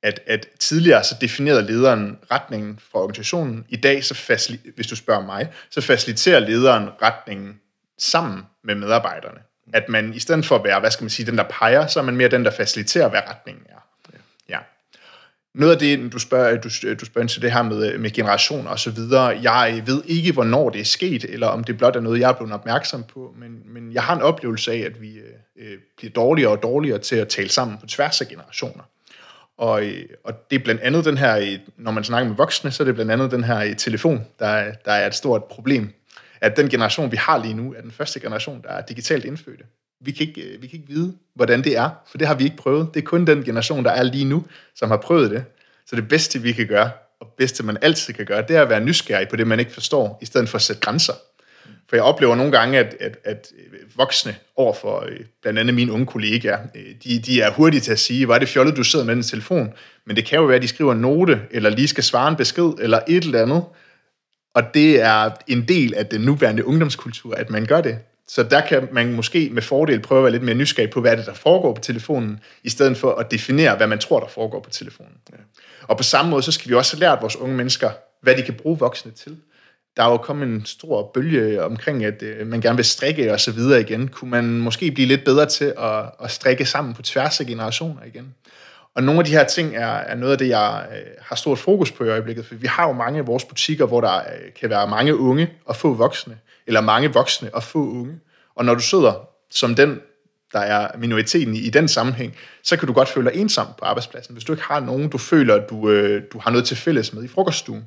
[0.05, 3.65] at, at tidligere så definerede lederen retningen for organisationen.
[3.69, 7.61] I dag, så facil- hvis du spørger mig, så faciliterer lederen retningen
[7.99, 9.41] sammen med medarbejderne.
[9.73, 12.01] At man i stedet for at være, hvad skal man sige, den der peger, så
[12.01, 13.79] er man mere den, der faciliterer, hvad retningen er.
[14.49, 14.59] Ja.
[15.55, 16.69] Noget af det, du spørger, du,
[17.01, 20.33] du spørger ind til det her med, med generationer og så videre, jeg ved ikke,
[20.33, 23.35] hvornår det er sket, eller om det blot er noget, jeg er blevet opmærksom på,
[23.39, 25.25] men, men jeg har en oplevelse af, at vi øh,
[25.57, 28.83] øh bliver dårligere og dårligere til at tale sammen på tværs af generationer.
[29.59, 29.83] Og,
[30.25, 32.95] og det er blandt andet den her, når man snakker med voksne, så er det
[32.95, 35.93] blandt andet den her telefon, der, der er et stort problem.
[36.41, 39.65] At den generation, vi har lige nu, er den første generation, der er digitalt indfødte.
[40.01, 42.45] Vi kan, ikke, øh, vi kan ikke vide, hvordan det er, for det har vi
[42.45, 42.95] ikke prøvet.
[42.95, 45.45] Det er kun den generation, der er lige nu, som har prøvet det.
[45.87, 46.91] Så det bedste, vi kan gøre,
[47.21, 49.73] og bedste, man altid kan gøre, det er at være nysgerrig på det, man ikke
[49.73, 51.13] forstår, i stedet for at sætte grænser.
[51.95, 53.53] For jeg oplever nogle gange, at, at, at
[53.97, 57.99] voksne overfor øh, blandt andet mine unge kollegaer, øh, de, de er hurtige til at
[57.99, 59.73] sige, hvor er det fjollet, du sidder med den telefon.
[60.07, 62.37] Men det kan jo være, at de skriver en note, eller lige skal svare en
[62.37, 63.65] besked, eller et eller andet.
[64.55, 67.99] Og det er en del af den nuværende ungdomskultur, at man gør det.
[68.29, 71.13] Så der kan man måske med fordel prøve at være lidt mere nysgerrig på, hvad
[71.13, 74.29] er det, der foregår på telefonen, i stedet for at definere, hvad man tror, der
[74.29, 75.17] foregår på telefonen.
[75.33, 75.37] Ja.
[75.83, 77.91] Og på samme måde, så skal vi også have lært vores unge mennesker,
[78.23, 79.37] hvad de kan bruge voksne til
[79.97, 83.41] der er jo kommet en stor bølge omkring, at øh, man gerne vil strikke og
[83.41, 84.09] så videre igen.
[84.09, 88.03] Kunne man måske blive lidt bedre til at, at strikke sammen på tværs af generationer
[88.07, 88.35] igen?
[88.95, 91.59] Og nogle af de her ting er, er noget af det, jeg øh, har stort
[91.59, 94.53] fokus på i øjeblikket, for vi har jo mange af vores butikker, hvor der øh,
[94.61, 98.15] kan være mange unge og få voksne, eller mange voksne og få unge.
[98.55, 100.01] Og når du sidder som den,
[100.53, 103.85] der er minoriteten i, i den sammenhæng, så kan du godt føle dig ensom på
[103.85, 106.77] arbejdspladsen, hvis du ikke har nogen, du føler, at du, øh, du har noget til
[106.77, 107.85] fælles med i frokoststuen.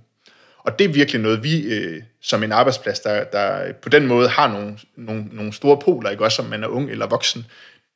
[0.67, 4.29] Og det er virkelig noget, vi øh, som en arbejdsplads, der, der på den måde
[4.29, 6.23] har nogle, nogle, nogle store poler, ikke?
[6.23, 7.45] også om man er ung eller voksen,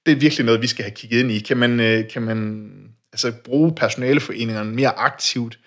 [0.05, 1.39] det er virkelig noget, vi skal have kigget ind i.
[1.39, 2.69] Kan man, øh, kan man
[3.13, 5.59] altså, bruge personaleforeningerne mere aktivt?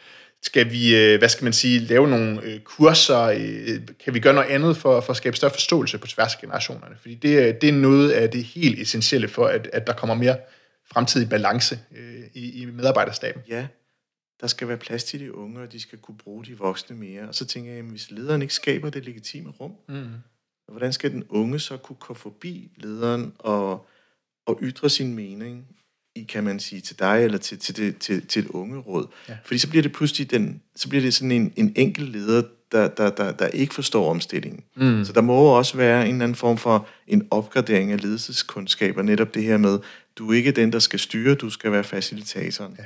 [0.43, 3.21] Skal vi, øh, hvad skal man sige, lave nogle øh, kurser?
[3.21, 6.41] Øh, kan vi gøre noget andet for, for at skabe større forståelse på tværs af
[6.41, 6.97] generationerne?
[7.01, 10.15] Fordi det, øh, det er noget af det helt essentielle for, at, at der kommer
[10.15, 10.37] mere
[10.93, 13.43] fremtidig balance øh, i, i medarbejderstaben.
[13.49, 13.67] Ja,
[14.45, 17.29] der skal være plads til de unge, og de skal kunne bruge de voksne mere.
[17.29, 20.07] Og så tænker jeg, at hvis lederen ikke skaber det legitime rum, mm.
[20.73, 23.87] hvordan skal den unge så kunne komme forbi lederen og,
[24.47, 25.67] og ytre sin mening
[26.15, 29.07] i, kan man sige, til dig eller til, til, det, til, til et unge råd.
[29.29, 29.37] Ja.
[29.45, 32.89] Fordi så bliver det pludselig den, så bliver det sådan en, en enkelt leder, der,
[32.89, 34.65] der, der, der ikke forstår omstillingen.
[34.77, 35.05] Mm.
[35.05, 39.35] Så der må også være en eller anden form for en opgradering af ledelseskundskaber, netop
[39.35, 39.79] det her med,
[40.17, 42.77] du er ikke den, der skal styre, du skal være facilitatoren.
[42.79, 42.85] Ja.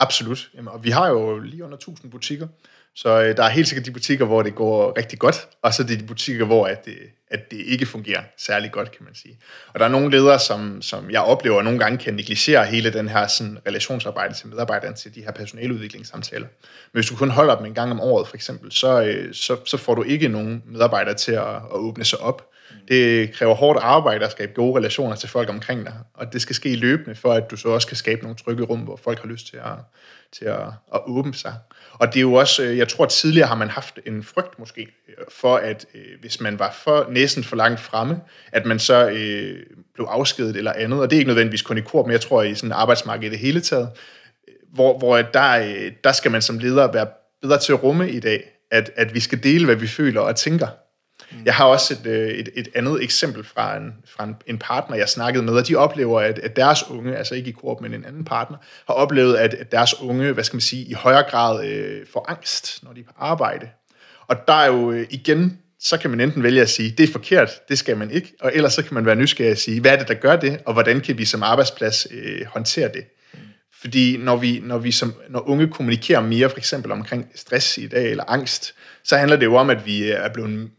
[0.00, 0.50] Absolut.
[0.54, 2.46] Jamen, og vi har jo lige under 1000 butikker,
[2.94, 5.82] så øh, der er helt sikkert de butikker, hvor det går rigtig godt, og så
[5.82, 6.96] er det de butikker, hvor at det,
[7.28, 9.38] at det ikke fungerer særlig godt, kan man sige.
[9.74, 13.08] Og der er nogle ledere, som, som jeg oplever nogle gange kan negligere hele den
[13.08, 16.46] her sådan, relationsarbejde til medarbejderne til de her personaleudviklingssamtaler.
[16.92, 19.56] Men hvis du kun holder dem en gang om året, for eksempel, så, øh, så,
[19.64, 22.50] så får du ikke nogen medarbejdere til at, at åbne sig op.
[22.88, 26.54] Det kræver hårdt arbejde at skabe gode relationer til folk omkring dig, og det skal
[26.54, 29.28] ske løbende, for at du så også kan skabe nogle trygge rum, hvor folk har
[29.28, 29.72] lyst til at,
[30.32, 31.54] til at, at åbne sig.
[31.92, 34.58] Og det er jo også, øh, jeg tror at tidligere har man haft en frygt
[34.58, 38.20] måske, øh, for at øh, hvis man var for næsten for langt fremme,
[38.52, 39.58] at man så øh,
[39.94, 42.42] blev afskedet eller andet, og det er ikke nødvendigvis kun i kor, men jeg tror
[42.42, 43.90] i sådan arbejdsmarkedet i det hele taget,
[44.72, 47.06] hvor, hvor der, der skal man som leder være
[47.42, 50.36] bedre til at rumme i dag, at, at vi skal dele, hvad vi føler og
[50.36, 50.66] tænker,
[51.44, 54.96] jeg har også et, øh, et, et andet eksempel fra, en, fra en, en partner,
[54.96, 57.94] jeg snakkede med, og de oplever, at, at deres unge, altså ikke i Coop, men
[57.94, 61.22] en anden partner, har oplevet, at, at deres unge, hvad skal man sige, i højere
[61.22, 63.68] grad øh, får angst, når de er på arbejde.
[64.26, 67.12] Og der er jo øh, igen, så kan man enten vælge at sige, det er
[67.12, 69.92] forkert, det skal man ikke, og ellers så kan man være nysgerrig at sige, hvad
[69.92, 73.04] er det, der gør det, og hvordan kan vi som arbejdsplads øh, håndtere det.
[73.80, 77.86] Fordi når vi, når vi som, når unge kommunikerer mere, for eksempel omkring stress i
[77.86, 80.70] dag, eller angst, så handler det jo om, at vi er blevet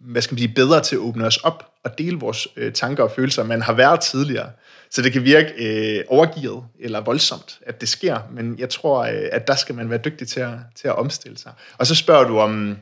[0.00, 3.02] hvad skal man sige, bedre til at åbne os op og dele vores øh, tanker
[3.02, 4.50] og følelser, man har været tidligere.
[4.90, 9.28] Så det kan virke øh, overgivet eller voldsomt, at det sker, men jeg tror, øh,
[9.32, 11.52] at der skal man være dygtig til at, til at omstille sig.
[11.78, 12.76] Og så spørger du, om,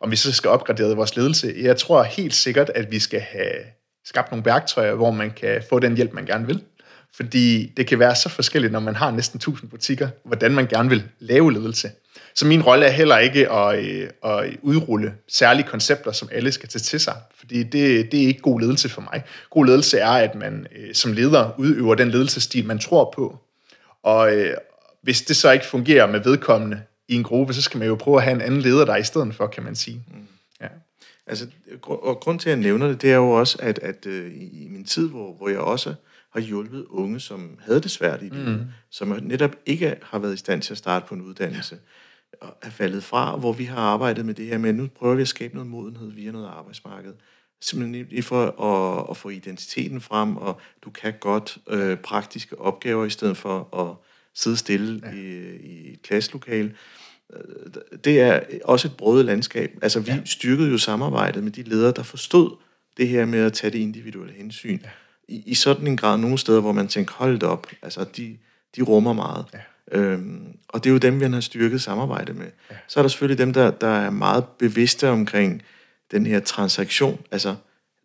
[0.00, 1.54] om vi så skal opgradere vores ledelse.
[1.56, 3.52] Jeg tror helt sikkert, at vi skal have
[4.04, 6.62] skabt nogle værktøjer, hvor man kan få den hjælp, man gerne vil.
[7.14, 10.88] Fordi det kan være så forskelligt, når man har næsten 1000 butikker, hvordan man gerne
[10.88, 11.90] vil lave ledelse.
[12.34, 16.68] Så min rolle er heller ikke at, øh, at udrulle særlige koncepter, som alle skal
[16.68, 19.22] tage til sig, fordi det, det er ikke god ledelse for mig.
[19.50, 23.38] God ledelse er, at man øh, som leder udøver den ledelsesstil, man tror på.
[24.02, 24.54] Og øh,
[25.02, 28.16] hvis det så ikke fungerer med vedkommende, i en gruppe, så skal man jo prøve
[28.16, 30.04] at have en anden leder der i stedet for, kan man sige.
[30.08, 30.26] Mm.
[30.60, 30.68] Ja.
[31.26, 31.46] Altså,
[31.82, 34.84] og grund til, at jeg nævner det, det er jo også, at, at i min
[34.84, 35.94] tid, hvor, hvor jeg også
[36.32, 38.64] har hjulpet unge, som havde det svært i livet, mm.
[38.90, 41.80] som netop ikke har været i stand til at starte på en uddannelse, ja.
[42.62, 45.28] Er faldet fra, hvor vi har arbejdet med det her med, nu prøver vi at
[45.28, 47.12] skabe noget modenhed via noget arbejdsmarked.
[47.60, 53.10] Simpelthen for at, at få identiteten frem, og du kan godt øh, praktiske opgaver, i
[53.10, 53.96] stedet for at
[54.34, 55.12] sidde stille ja.
[55.12, 56.74] i, i et klasselokale.
[57.34, 57.72] Øh,
[58.04, 59.78] det er også et brødet landskab.
[59.82, 60.24] Altså, vi ja.
[60.24, 62.56] styrkede jo samarbejdet med de ledere, der forstod
[62.96, 64.78] det her med at tage det individuelle hensyn.
[64.82, 64.88] Ja.
[65.28, 68.38] I, I sådan en grad nogle steder, hvor man tænker, hold op, altså, de,
[68.76, 69.46] de rummer meget.
[69.54, 69.58] Ja.
[69.92, 72.46] Øhm, og det er jo dem, vi har styrket samarbejde med.
[72.70, 72.76] Ja.
[72.88, 75.62] Så er der selvfølgelig dem, der, der er meget bevidste omkring
[76.10, 77.20] den her transaktion.
[77.30, 77.56] Altså,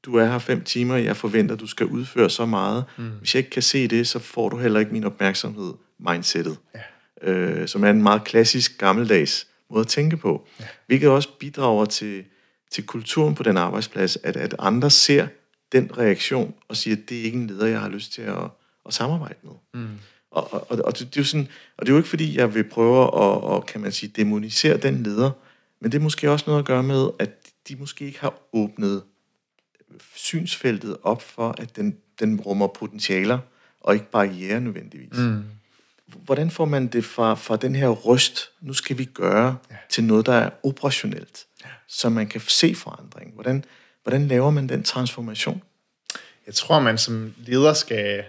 [0.04, 2.86] du er her fem timer, jeg forventer, du skal udføre så meget.
[2.98, 3.10] Mm.
[3.20, 6.58] Hvis jeg ikke kan se det, så får du heller ikke min opmærksomhed, mindsetet.
[6.76, 6.80] Ja
[7.22, 10.48] øh, som er en meget klassisk gammeldags måde at tænke på.
[10.60, 10.66] Ja.
[10.88, 12.24] Hvilket også bidrager til,
[12.72, 15.28] til kulturen på den arbejdsplads, at, at andre ser
[15.72, 18.44] den reaktion og siger, at det er ikke en leder, jeg har lyst til at,
[18.86, 19.52] at samarbejde med.
[19.74, 19.90] Mm.
[20.32, 22.38] Og, og, og, og, det, det er jo sådan, og det er jo ikke fordi,
[22.38, 25.32] jeg vil prøve at, og, kan man sige, demonisere den leder,
[25.80, 27.30] men det er måske også noget at gøre med, at
[27.68, 29.04] de måske ikke har åbnet
[30.16, 33.40] synsfeltet op for, at den, den rummer potentialer,
[33.82, 35.18] og ikke barriere nødvendigvis.
[35.18, 35.44] Mm
[36.08, 39.76] hvordan får man det fra, fra den her ryst, nu skal vi gøre, ja.
[39.90, 41.70] til noget, der er operationelt, ja.
[41.88, 43.34] så man kan se forandring?
[43.34, 43.66] Hvordan,
[44.04, 45.64] hvordan laver man den transformation?
[46.46, 48.24] Jeg tror, man som leder skal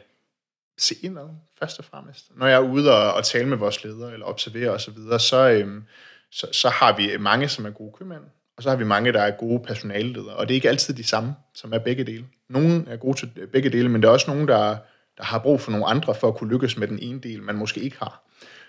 [0.78, 2.26] se indad, først og fremmest.
[2.36, 5.48] Når jeg er ude og, og tale med vores ledere, eller observere osv., så, så,
[5.48, 5.84] øhm,
[6.30, 8.22] så, så har vi mange, som er gode købmænd,
[8.56, 10.36] og så har vi mange, der er gode personaleledere.
[10.36, 12.24] Og det er ikke altid de samme, som er begge dele.
[12.48, 14.76] Nogle er gode til begge dele, men der er også nogen, der
[15.18, 17.54] der har brug for nogle andre for at kunne lykkes med den ene del, man
[17.54, 18.22] måske ikke har.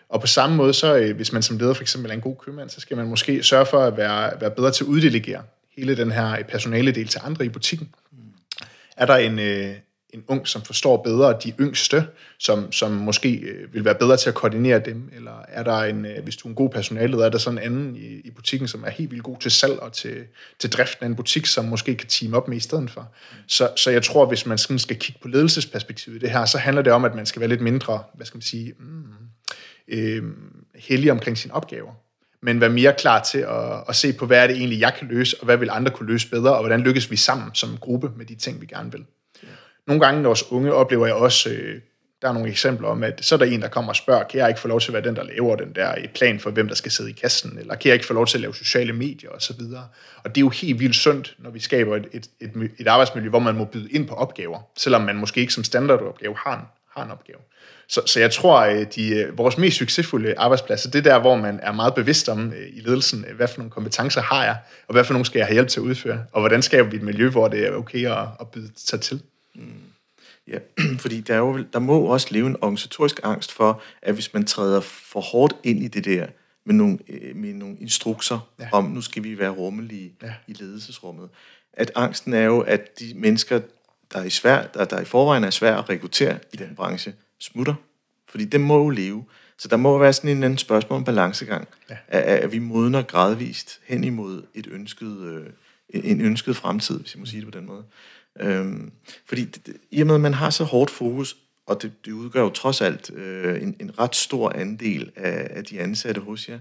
[0.10, 2.36] Og på samme måde, så øh, hvis man som leder for eksempel er en god
[2.36, 5.44] købmand, så skal man måske sørge for at være, være bedre til at uddelegere
[5.78, 7.96] hele den her personale del til andre i butikken.
[8.98, 9.76] Er der en, øh,
[10.14, 12.08] en ung, som forstår bedre de yngste,
[12.40, 16.06] som, som måske øh, vil være bedre til at koordinere dem, eller er der en,
[16.06, 18.68] øh, hvis du er en god personaleleder, er der sådan en anden i, i butikken,
[18.68, 20.18] som er helt vildt god til salg og til,
[20.60, 23.14] til driften af en butik, som måske kan team op med i stedet for.
[23.48, 26.58] Så, så jeg tror, hvis man sådan skal kigge på ledelsesperspektivet i det her, så
[26.58, 29.04] handler det om, at man skal være lidt mindre, hvad skal man sige, mm,
[29.88, 30.24] øh,
[30.76, 31.92] heldig omkring sine opgaver
[32.42, 35.08] men være mere klar til at, at se på, hvad er det egentlig, jeg kan
[35.08, 38.12] løse, og hvad vil andre kunne løse bedre, og hvordan lykkes vi sammen som gruppe
[38.18, 39.06] med de ting, vi gerne vil.
[39.90, 41.82] Nogle gange, når unge, oplever jeg også, øh,
[42.22, 44.40] der er nogle eksempler om, at så er der en, der kommer og spørger, kan
[44.40, 46.50] jeg ikke få lov til at være den, der laver den der øh, plan for,
[46.50, 48.56] hvem der skal sidde i kassen, eller kan jeg ikke få lov til at lave
[48.56, 49.62] sociale medier osv.
[50.24, 53.30] Og det er jo helt vildt sundt, når vi skaber et, et, et, et arbejdsmiljø,
[53.30, 56.66] hvor man må byde ind på opgaver, selvom man måske ikke som standardopgave har en,
[56.96, 57.40] har en opgave.
[57.88, 61.36] Så, så jeg tror, at de, øh, vores mest succesfulde arbejdspladser, det er der, hvor
[61.36, 65.04] man er meget bevidst om i ledelsen, hvad for nogle kompetencer har jeg, og hvad
[65.04, 67.30] for nogle skal jeg have hjælp til at udføre, og hvordan skaber vi et miljø,
[67.30, 69.22] hvor det er okay at, at byde sig til.
[69.56, 69.82] Mm.
[70.48, 70.60] Ja,
[71.04, 74.46] fordi der, er jo, der må også leve en organisatorisk angst for, at hvis man
[74.46, 76.28] træder for hårdt ind i det der,
[76.66, 78.70] med nogle, øh, med nogle instrukser ja.
[78.72, 80.34] om, nu skal vi være rummelige ja.
[80.48, 81.30] i ledelsesrummet,
[81.74, 83.62] at angsten er jo, at de mennesker,
[84.14, 87.14] der er i, svær, der, der i forvejen er svært at rekruttere i den branche,
[87.40, 87.76] smutter.
[88.28, 89.26] Fordi det må jo leve.
[89.58, 91.68] Så der må være sådan en anden spørgsmål om balancegang.
[91.90, 91.98] Ja.
[92.08, 95.46] At, at vi modner gradvist hen imod et ønsket, øh,
[95.90, 97.84] en ønsket fremtid, hvis jeg må sige det på den måde.
[98.40, 98.92] Øhm,
[99.26, 102.42] fordi det, i og med, at man har så hårdt fokus, og det, det udgør
[102.42, 106.60] jo trods alt øh, en, en ret stor andel af, af de ansatte hos jer,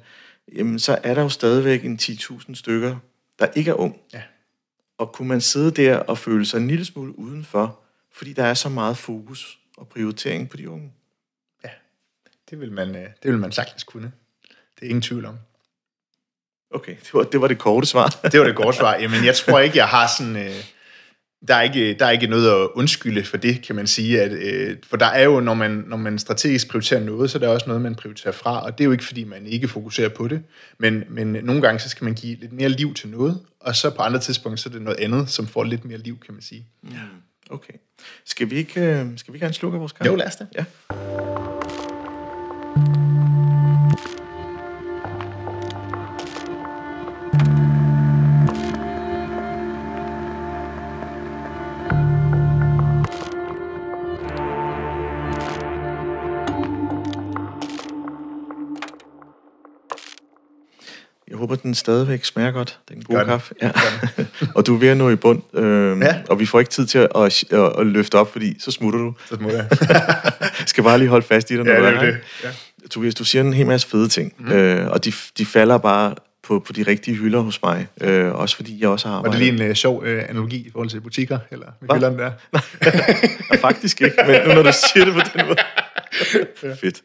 [0.54, 2.96] jamen så er der jo stadigvæk en 10.000 stykker,
[3.38, 4.00] der ikke er ung.
[4.12, 4.22] Ja.
[4.98, 7.80] Og kunne man sidde der og føle sig en lille smule udenfor,
[8.12, 10.92] fordi der er så meget fokus og prioritering på de unge?
[11.64, 11.70] Ja,
[12.50, 14.12] det vil man, øh, det vil man sagtens kunne.
[14.74, 15.38] Det er ingen tvivl om.
[16.70, 18.08] Okay, det var det, var det korte svar.
[18.32, 18.94] det var det korte svar.
[18.96, 20.36] Jamen, jeg tror ikke, jeg har sådan...
[20.36, 20.64] Øh,
[21.48, 24.22] der er, ikke, der er ikke noget at undskylde for det, kan man sige.
[24.22, 27.40] At, øh, for der er jo, når man, når man strategisk prioriterer noget, så er
[27.40, 30.08] der også noget, man prioriterer fra, og det er jo ikke, fordi man ikke fokuserer
[30.08, 30.42] på det,
[30.78, 33.90] men, men nogle gange, så skal man give lidt mere liv til noget, og så
[33.90, 36.42] på andre tidspunkter, så er det noget andet, som får lidt mere liv, kan man
[36.42, 36.66] sige.
[36.82, 36.90] Mm.
[37.50, 37.74] Okay.
[38.24, 40.10] Skal vi ikke, øh, skal vi ikke have en sluk af vores kaffe?
[40.10, 40.46] Jo, lad os det.
[40.54, 40.64] Ja.
[61.48, 63.54] Håber, den stadigvæk smager godt, den gode kaffe.
[63.62, 63.70] Ja.
[64.56, 66.16] og du er ved at nå i bund, øh, ja.
[66.28, 69.00] og vi får ikke tid til at, at, at, at løfte op, fordi så smutter
[69.00, 69.14] du.
[69.28, 69.68] Så smutter jeg.
[70.66, 72.16] skal bare lige holde fast i dig, når ja, du er det.
[72.44, 72.48] Ja.
[72.90, 74.52] Tobias, du siger en hel masse fede ting, mm.
[74.52, 77.86] øh, og de, de falder bare på, på de rigtige hylder hos mig.
[78.00, 79.38] Øh, også fordi jeg også har arbejdet...
[79.38, 82.18] Var det lige en uh, sjov uh, analogi i forhold til butikker, eller med hylderne
[82.18, 82.30] der?
[83.50, 85.58] Nej, faktisk ikke, men nu når du siger det på den måde.
[86.80, 87.02] Fedt.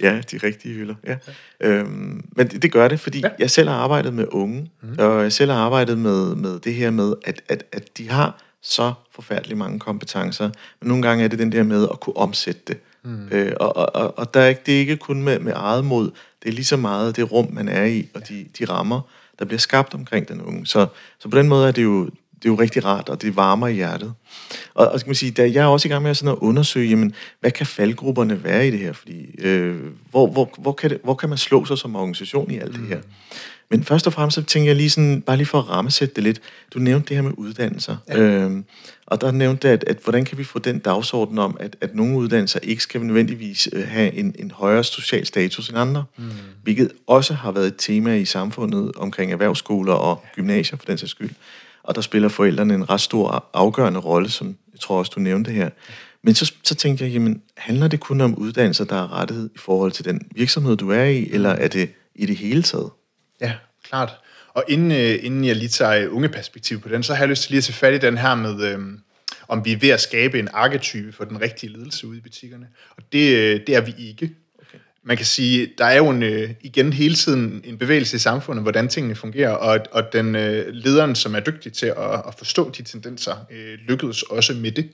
[0.00, 0.94] Ja, de rigtige hylder.
[1.06, 1.16] Ja.
[1.60, 3.28] Øhm, men det, det gør det, fordi ja.
[3.38, 4.96] jeg selv har arbejdet med unge, mm.
[4.98, 8.42] og jeg selv har arbejdet med, med det her med, at, at, at de har
[8.62, 12.60] så forfærdeligt mange kompetencer, men nogle gange er det den der med at kunne omsætte
[12.66, 12.78] det.
[13.04, 13.28] Mm.
[13.30, 16.10] Øh, og og, og der er ikke, det er ikke kun med, med eget mod,
[16.42, 19.00] det er lige så meget det rum, man er i, og de, de rammer,
[19.38, 20.66] der bliver skabt omkring den unge.
[20.66, 20.86] Så,
[21.18, 22.10] så på den måde er det jo,
[22.42, 24.14] det er jo rigtig rart, og det varmer i hjertet.
[24.74, 26.88] Og, og skal man sige, da jeg er også i gang med sådan at undersøge,
[26.88, 28.92] jamen, hvad kan faldgrupperne være i det her?
[28.92, 29.76] Fordi, øh,
[30.10, 32.88] hvor, hvor, hvor, kan det, hvor kan man slå sig som organisation i alt det
[32.88, 32.96] her?
[32.96, 33.02] Mm.
[33.70, 36.24] Men først og fremmest så tænker jeg lige sådan, bare lige for at rammesætte det
[36.24, 36.40] lidt.
[36.74, 37.96] Du nævnte det her med uddannelser.
[38.08, 38.18] Ja.
[38.18, 38.64] Øhm,
[39.06, 42.16] og der nævnte at, at hvordan kan vi få den dagsorden om, at, at nogle
[42.16, 46.04] uddannelser ikke skal nødvendigvis øh, have en, en højere social status end andre.
[46.16, 46.24] Mm.
[46.62, 51.10] Hvilket også har været et tema i samfundet omkring erhvervsskoler og gymnasier for den sags
[51.10, 51.30] skyld.
[51.88, 55.50] Og der spiller forældrene en ret stor afgørende rolle, som jeg tror også, du nævnte
[55.50, 55.70] her.
[56.22, 59.58] Men så, så tænkte jeg, jamen, handler det kun om uddannelser, der er rettighed i
[59.58, 62.90] forhold til den virksomhed, du er i, eller er det i det hele taget?
[63.40, 63.52] Ja,
[63.84, 64.10] klart.
[64.54, 67.28] Og inden, øh, inden jeg lige tager øh, unge perspektiv på den, så har jeg
[67.28, 68.78] lyst til lige at tage fat i den her med, øh,
[69.48, 72.66] om vi er ved at skabe en arketype for den rigtige ledelse ude i butikkerne.
[72.96, 74.30] Og det, øh, det er vi ikke.
[75.04, 78.64] Man kan sige, der er jo en, øh, igen hele tiden en bevægelse i samfundet,
[78.64, 82.70] hvordan tingene fungerer, og, og den øh, lederen, som er dygtig til at, at forstå
[82.70, 84.90] de tendenser, øh, lykkedes også med det.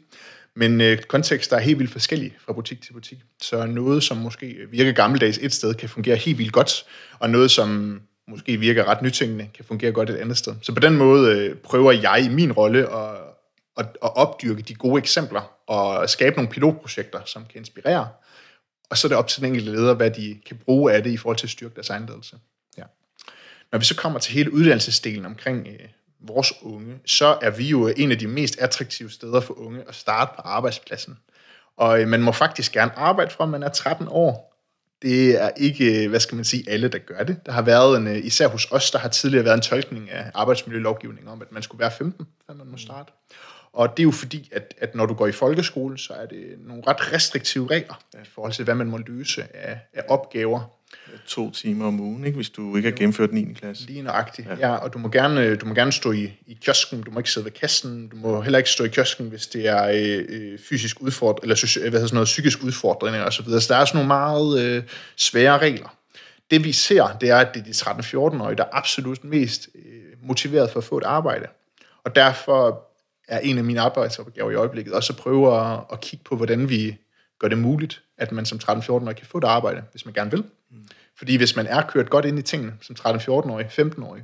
[0.57, 3.19] Men øh, kontekster er helt vildt forskellige fra butik til butik.
[3.43, 6.85] Så noget, som måske virker gammeldags et sted, kan fungere helt vildt godt,
[7.19, 10.55] og noget, som måske virker ret nytænkende, kan fungere godt et andet sted.
[10.63, 13.17] Så på den måde øh, prøver jeg i min rolle at,
[13.77, 18.09] at, at opdyrke de gode eksempler og skabe nogle pilotprojekter, som kan inspirere.
[18.91, 21.11] Og så er det op til den enkelte leder, hvad de kan bruge af det
[21.11, 22.37] i forhold til at styrke deres egen ledelse.
[22.79, 22.83] Ja.
[23.73, 25.89] Når vi så kommer til hele uddannelsesdelen omkring øh,
[26.21, 29.95] vores unge, så er vi jo en af de mest attraktive steder for unge at
[29.95, 31.19] starte på arbejdspladsen.
[31.77, 34.55] Og øh, man må faktisk gerne arbejde fra, man er 13 år,
[35.03, 37.47] det er ikke, hvad skal man sige, alle, der gør det.
[37.47, 40.31] Der har været en, øh, især hos os, der har tidligere været en tolkning af
[40.35, 43.13] arbejdsmiljølovgivningen om, at man skulle være 15, før man må starte.
[43.75, 46.45] Og det er jo fordi, at, at når du går i folkeskole, så er det
[46.67, 50.61] nogle ret restriktive regler i forhold til, hvad man må løse af, af opgaver
[51.27, 53.53] to timer om ugen, ikke, hvis du ikke har gennemført 9.
[53.53, 53.87] klasse.
[53.87, 54.55] Lige nøjagtigt, ja.
[54.69, 54.75] ja.
[54.75, 57.45] Og du må, gerne, du må gerne stå i, i kiosken, du må ikke sidde
[57.45, 61.01] ved kassen, du må heller ikke stå i kiosken, hvis det er øh, øh fysisk
[61.01, 63.61] udfordring, eller hvad hedder sådan noget, psykisk udfordring og så videre.
[63.61, 64.83] Så der er sådan nogle meget øh,
[65.17, 65.97] svære regler.
[66.51, 69.83] Det vi ser, det er, at det er de 13-14-årige, der er absolut mest øh,
[70.23, 71.47] motiveret for at få et arbejde.
[72.05, 72.89] Og derfor
[73.29, 76.69] er en af mine arbejdsopgaver i øjeblikket også at prøve at, at kigge på, hvordan
[76.69, 76.97] vi
[77.39, 80.45] gør det muligt, at man som 13-14-årig kan få et arbejde, hvis man gerne vil.
[80.71, 80.89] Mm.
[81.19, 84.23] Fordi hvis man er kørt godt ind i tingene, som 13-14-årig, 15-årig,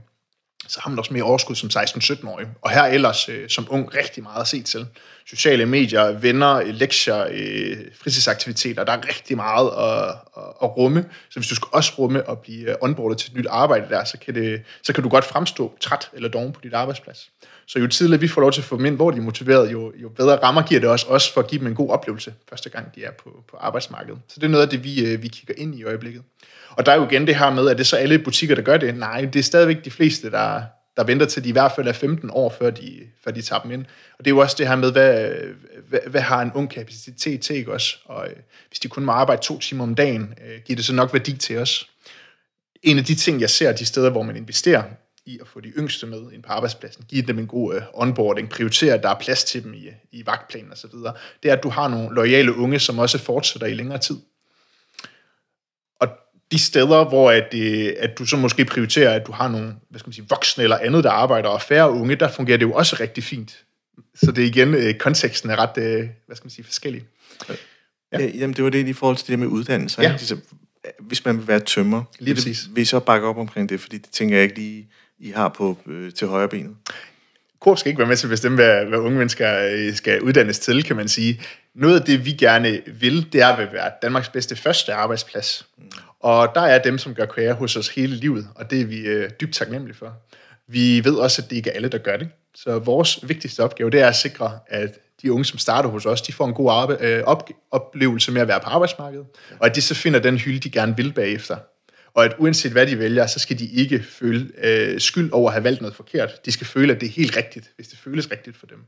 [0.69, 2.47] så har man også mere overskud som 16-17-årig.
[2.63, 4.87] Og her ellers øh, som ung rigtig meget at se til.
[5.31, 11.05] Sociale medier, venner, lektier, øh, fritidsaktiviteter, der er rigtig meget at, at, at rumme.
[11.31, 14.05] Så hvis du skal også rumme og blive øh, onboardet til et nyt arbejde der,
[14.05, 17.31] så kan, det, så kan du godt fremstå træt eller doven på dit arbejdsplads.
[17.67, 19.73] Så jo tidligere vi får lov til at få dem ind, hvor de er motiveret,
[19.73, 22.35] jo, jo bedre rammer giver det også, også for at give dem en god oplevelse
[22.49, 24.19] første gang, de er på, på arbejdsmarkedet.
[24.29, 26.23] Så det er noget af det, vi, øh, vi kigger ind i i øjeblikket.
[26.71, 28.63] Og der er jo igen det her med, at det er så alle butikker, der
[28.63, 28.97] gør det.
[28.97, 30.63] Nej, det er stadigvæk de fleste, der,
[31.01, 33.63] der venter til de i hvert fald er 15 år, før de, før de tager
[33.63, 33.85] dem ind.
[34.19, 35.31] Og det er jo også det her med, hvad,
[35.89, 37.97] hvad, hvad har en ung kapacitet til, ikke også?
[38.05, 38.37] Og øh,
[38.69, 41.37] hvis de kun må arbejde to timer om dagen, øh, giver det så nok værdi
[41.37, 41.91] til os.
[42.83, 44.83] En af de ting, jeg ser de steder, hvor man investerer
[45.27, 48.51] i at få de yngste med ind på arbejdspladsen, give dem en god øh, onboarding,
[48.51, 50.91] prioritere, at der er plads til dem i, i vagtplanen osv.,
[51.43, 54.17] det er, at du har nogle loyale unge, som også fortsætter i længere tid
[56.53, 59.99] de steder, hvor at, øh, at du så måske prioriterer, at du har nogle hvad
[59.99, 62.73] skal man sige, voksne eller andet, der arbejder, og færre unge, der fungerer det jo
[62.73, 63.65] også rigtig fint.
[64.15, 67.03] Så det er igen, øh, konteksten er ret, øh, hvad skal man sige, forskellig.
[67.49, 67.55] Ja.
[68.13, 70.03] Ja, jamen, det var det i forhold til det med uddannelse.
[70.03, 70.13] Ja.
[70.13, 70.37] Ikke?
[71.01, 72.69] Hvis man vil være tømmer, lige præcis.
[72.75, 73.81] vil I så bakke op omkring det?
[73.81, 76.77] Fordi det tænker jeg ikke lige, I har på øh, til højre benet.
[77.61, 80.85] Coop skal ikke være med til at bestemme, hvad, hvad unge mennesker skal uddannes til,
[80.85, 81.41] kan man sige.
[81.81, 85.67] Noget af det, vi gerne vil, det er at være Danmarks bedste første arbejdsplads.
[85.79, 85.85] Mm.
[86.21, 88.99] Og der er dem, som gør karriere hos os hele livet, og det er vi
[89.01, 90.13] øh, dybt taknemmelige for.
[90.67, 92.29] Vi ved også, at det ikke er alle, der gør det.
[92.55, 96.23] Så vores vigtigste opgave, det er at sikre, at de unge, som starter hos os,
[96.23, 99.27] de får en god arbe- øh, op- oplevelse med at være på arbejdsmarkedet,
[99.59, 101.57] og at de så finder den hylde, de gerne vil bagefter.
[102.15, 105.55] Og at uanset hvad de vælger, så skal de ikke føle øh, skyld over at
[105.55, 106.47] have valgt noget forkert.
[106.47, 108.79] De skal føle, at det er helt rigtigt, hvis det føles rigtigt for dem.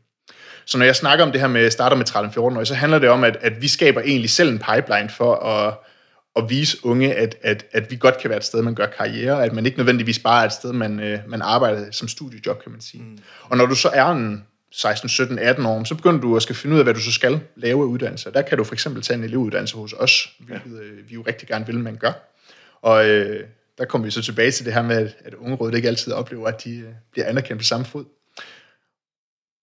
[0.65, 3.09] Så når jeg snakker om det her med starter med 13-14 år, så handler det
[3.09, 5.75] om, at, at vi skaber egentlig selv en pipeline for at
[6.37, 9.45] at vise unge, at, at, at vi godt kan være et sted, man gør karriere,
[9.45, 12.73] at man ikke nødvendigvis bare er et sted, man, øh, man arbejder som studiejob, kan
[12.73, 13.03] man sige.
[13.03, 13.19] Mm.
[13.43, 16.57] Og når du så er en 16, 17, 18 år, så begynder du at skal
[16.57, 18.31] finde ud af, hvad du så skal lave af uddannelse.
[18.33, 21.49] Der kan du for eksempel tage en elevuddannelse hos os, hvilket øh, vi jo rigtig
[21.49, 22.13] gerne vil, man gør.
[22.83, 23.45] Og øh,
[23.79, 26.49] der kommer vi så tilbage til det her med, at, at ungerådet ikke altid oplever,
[26.49, 28.05] at de øh, bliver anerkendt på samme fod.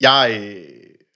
[0.02, 0.66] Jeg øh,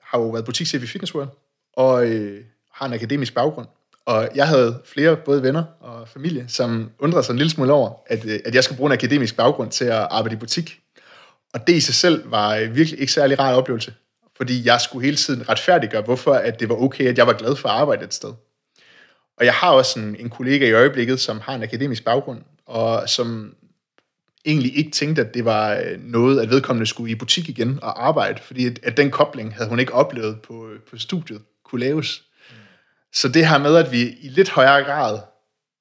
[0.01, 1.29] har jo været butikschef i Fitness World,
[1.73, 3.67] og øh, har en akademisk baggrund.
[4.05, 7.91] Og jeg havde flere, både venner og familie, som undrede sig en lille smule over,
[8.07, 10.79] at, øh, at jeg skulle bruge en akademisk baggrund til at arbejde i butik.
[11.53, 13.93] Og det i sig selv var øh, virkelig ikke særlig rar oplevelse,
[14.37, 17.55] fordi jeg skulle hele tiden retfærdiggøre, hvorfor at det var okay, at jeg var glad
[17.55, 18.33] for at arbejde et sted.
[19.37, 23.09] Og jeg har også en, en kollega i øjeblikket, som har en akademisk baggrund, og
[23.09, 23.55] som
[24.45, 28.07] egentlig ikke tænkte, at det var øh, noget, at vedkommende skulle i butik igen og
[28.07, 32.23] arbejde, fordi at, at den kobling havde hun ikke oplevet på, på studiet kunne laves.
[32.49, 32.55] Mm.
[33.13, 35.19] Så det her med, at vi i lidt højere grad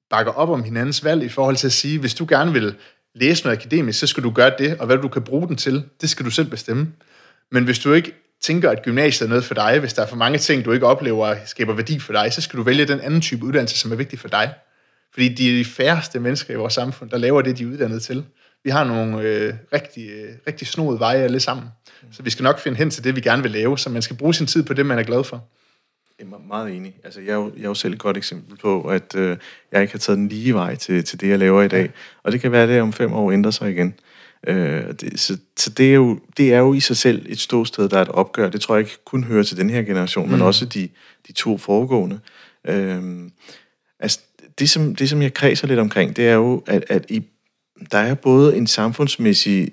[0.09, 2.75] bakker op om hinandens valg i forhold til at sige, hvis du gerne vil
[3.15, 5.83] læse noget akademisk, så skal du gøre det, og hvad du kan bruge den til,
[6.01, 6.93] det skal du selv bestemme.
[7.51, 10.15] Men hvis du ikke tænker, at gymnasiet er noget for dig, hvis der er for
[10.15, 13.21] mange ting, du ikke oplever, skaber værdi for dig, så skal du vælge den anden
[13.21, 14.53] type uddannelse, som er vigtig for dig.
[15.13, 18.03] Fordi de er de færreste mennesker i vores samfund, der laver det, de er uddannet
[18.03, 18.25] til.
[18.63, 21.65] Vi har nogle øh, rigtig, øh, rigtig snoede veje alle sammen.
[22.11, 24.15] Så vi skal nok finde hen til det, vi gerne vil lave, så man skal
[24.15, 25.43] bruge sin tid på det, man er glad for.
[26.19, 26.95] Jeg er meget enig.
[27.03, 29.37] Altså, jeg, er jo, jeg er jo selv et godt eksempel på, at øh,
[29.71, 31.91] jeg ikke har taget den lige vej til, til det, jeg laver i dag.
[32.23, 33.93] Og det kan være, at det om fem år ændrer sig igen.
[34.47, 37.89] Øh, det, så så det, er jo, det er jo i sig selv et ståsted,
[37.89, 38.49] der er et opgør.
[38.49, 40.31] Det tror jeg ikke kun hører til den her generation, mm.
[40.31, 40.89] men også de,
[41.27, 42.19] de to foregående.
[42.67, 43.03] Øh,
[43.99, 44.19] altså,
[44.59, 47.23] det som, det, som jeg kredser lidt omkring, det er jo, at, at I,
[47.91, 49.71] der er både en samfundsmæssig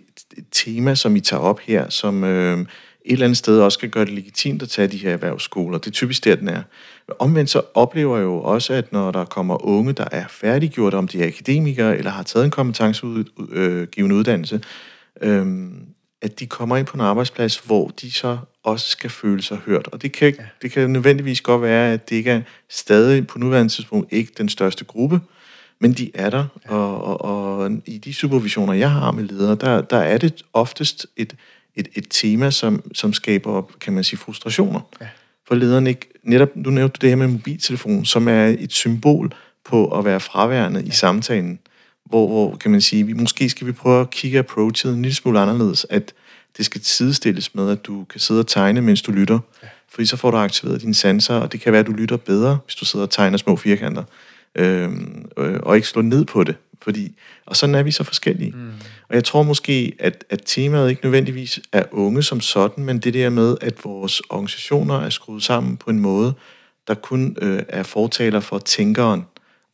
[0.53, 2.59] tema, som I tager op her, som øh,
[3.05, 5.79] et eller andet sted også skal gøre det legitimt at tage de her erhvervsskoler.
[5.79, 6.63] Det er typisk der, den er.
[7.19, 11.09] Omvendt så oplever jeg jo også, at når der kommer unge, der er færdiggjort, om
[11.09, 14.61] de er akademikere eller har taget en kompetencegivende uddannelse,
[15.23, 15.47] øh,
[16.23, 19.89] at de kommer ind på en arbejdsplads, hvor de så også skal føle sig hørt.
[19.93, 23.73] Og det kan, det kan nødvendigvis godt være, at det ikke er stadig på nuværende
[23.73, 25.21] tidspunkt ikke den største gruppe,
[25.81, 27.21] men de er der, og, og,
[27.59, 31.37] og i de supervisioner, jeg har med ledere, der, der er det oftest et,
[31.75, 34.81] et, et tema, som, som skaber, kan man sige, frustrationer.
[35.01, 35.07] Ja.
[35.49, 39.33] For lederen ikke, netop, du nævnte det her med mobiltelefon, som er et symbol
[39.65, 40.87] på at være fraværende ja.
[40.87, 41.59] i samtalen,
[42.05, 45.15] hvor, hvor, kan man sige, vi, måske skal vi prøve at kigge approachet en lille
[45.15, 46.13] smule anderledes, at
[46.57, 49.39] det skal sidestilles med, at du kan sidde og tegne, mens du lytter.
[49.63, 49.69] Ja.
[49.89, 52.59] Fordi så får du aktiveret dine sanser, og det kan være, at du lytter bedre,
[52.65, 54.05] hvis du sidder og tegner små firkanter
[54.55, 54.91] øh,
[55.37, 56.57] og ikke slå ned på det.
[56.83, 58.53] Fordi, og sådan er vi så forskellige.
[58.57, 58.71] Mm.
[59.09, 63.15] Og jeg tror måske, at, at temaet ikke nødvendigvis er unge som sådan, men det
[63.15, 66.35] der med, at vores organisationer er skruet sammen på en måde,
[66.89, 69.25] der kun øh, er fortaler for tænkeren,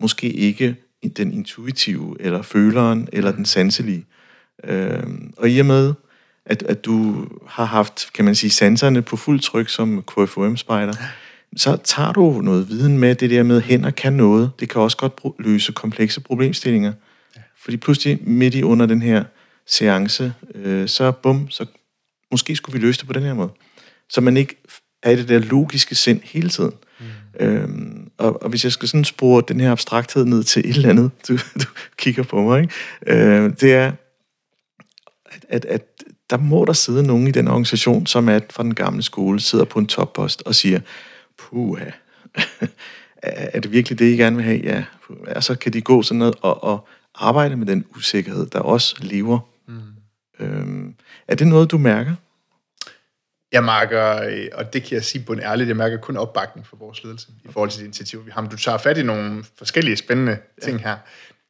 [0.01, 0.77] måske ikke
[1.17, 4.07] den intuitive, eller føleren, eller den sanselige.
[4.65, 5.03] Øh,
[5.37, 5.95] og i og med,
[6.47, 10.93] at, at du har haft, kan man sige, sanserne på fuld tryk som KFUM-spejder,
[11.57, 14.51] så tager du noget viden med, det der med, hænder kan noget.
[14.61, 16.93] Det kan også godt løse komplekse problemstillinger.
[17.37, 17.41] Ja.
[17.59, 19.25] Fordi pludselig midt i under den her
[19.67, 21.67] seance, øh, så bum, så
[22.31, 23.51] måske skulle vi løse det på den her måde.
[24.09, 24.57] Så man ikke
[25.03, 26.73] er i det der logiske sind hele tiden.
[27.01, 27.07] Mm.
[27.41, 30.89] Øhm, og, og hvis jeg skal sådan spore den her abstrakthed ned til et eller
[30.89, 32.75] andet, du, du kigger på mig, ikke?
[33.07, 33.93] Øh, det er,
[35.33, 35.83] at, at, at
[36.31, 39.65] der må der sidde nogen i den organisation, som er fra den gamle skole, sidder
[39.65, 40.81] på en toppost og siger,
[41.51, 41.91] puha,
[43.23, 44.61] er det virkelig det, I gerne vil have?
[44.65, 44.85] Ja.
[45.37, 48.97] Og så kan de gå sådan noget og, og arbejde med den usikkerhed, der også
[49.01, 49.39] lever.
[49.67, 49.81] Mm.
[50.41, 50.95] Øhm,
[51.29, 52.15] er det noget, du mærker?
[53.53, 56.67] Jeg mærker, øh, og det kan jeg sige på en ærlig, jeg mærker kun opbakning
[56.67, 58.41] for vores ledelse i forhold til det initiativ, vi har.
[58.41, 60.97] Men du tager fat i nogle forskellige spændende ting her.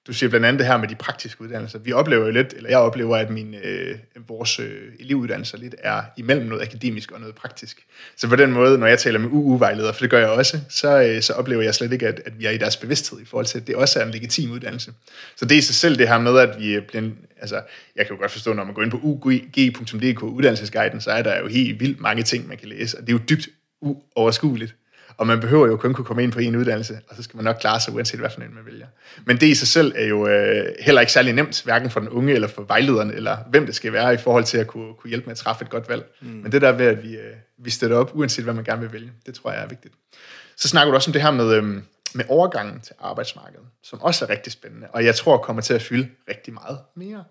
[0.07, 1.78] Du siger blandt andet det her med de praktiske uddannelser.
[1.78, 3.98] Vi oplever jo lidt, eller jeg oplever, at min, øh,
[4.28, 7.86] vores øh, elevuddannelser lidt er imellem noget akademisk og noget praktisk.
[8.16, 11.02] Så på den måde, når jeg taler med UU-vejledere, for det gør jeg også, så,
[11.02, 13.46] øh, så oplever jeg slet ikke, at, at vi er i deres bevidsthed i forhold
[13.46, 14.92] til, at det også er en legitim uddannelse.
[15.36, 17.62] Så det er i sig selv det her med, at vi bliver, altså,
[17.96, 21.38] jeg kan jo godt forstå, når man går ind på ug.dk uddannelsesguiden, så er der
[21.38, 23.48] jo helt vildt mange ting, man kan læse, og det er jo dybt
[23.80, 24.74] uoverskueligt.
[25.19, 27.45] Og man behøver jo kun kunne komme ind på en uddannelse, og så skal man
[27.45, 28.87] nok klare sig, uanset hvad for en man vælger.
[29.25, 32.09] Men det i sig selv er jo øh, heller ikke særlig nemt, hverken for den
[32.09, 35.09] unge eller for vejlederen, eller hvem det skal være i forhold til at kunne, kunne
[35.09, 36.05] hjælpe med at træffe et godt valg.
[36.21, 36.29] Mm.
[36.29, 38.93] Men det der ved, at vi, øh, vi støtter op, uanset hvad man gerne vil
[38.93, 39.95] vælge, det tror jeg er vigtigt.
[40.57, 41.64] Så snakker du også om det her med, øh,
[42.14, 45.83] med overgangen til arbejdsmarkedet, som også er rigtig spændende, og jeg tror kommer til at
[45.83, 47.25] fylde rigtig meget mere.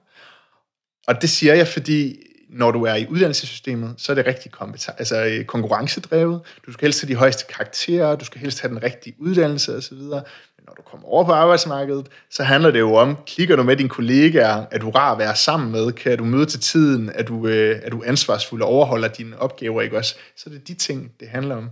[1.08, 2.18] Og det siger jeg, fordi
[2.50, 6.42] når du er i uddannelsessystemet, så er det rigtig kompeten- altså øh, konkurrencedrevet.
[6.66, 9.98] Du skal helst have de højeste karakterer, du skal helst have den rigtige uddannelse osv.
[9.98, 13.76] Men når du kommer over på arbejdsmarkedet, så handler det jo om, klikker du med
[13.76, 17.24] dine kollegaer, er du rar at være sammen med, kan du møde til tiden, er
[17.24, 20.16] du, øh, er du ansvarsfuld og overholder dine opgaver, ikke også?
[20.38, 21.70] Så det er de ting, det handler om.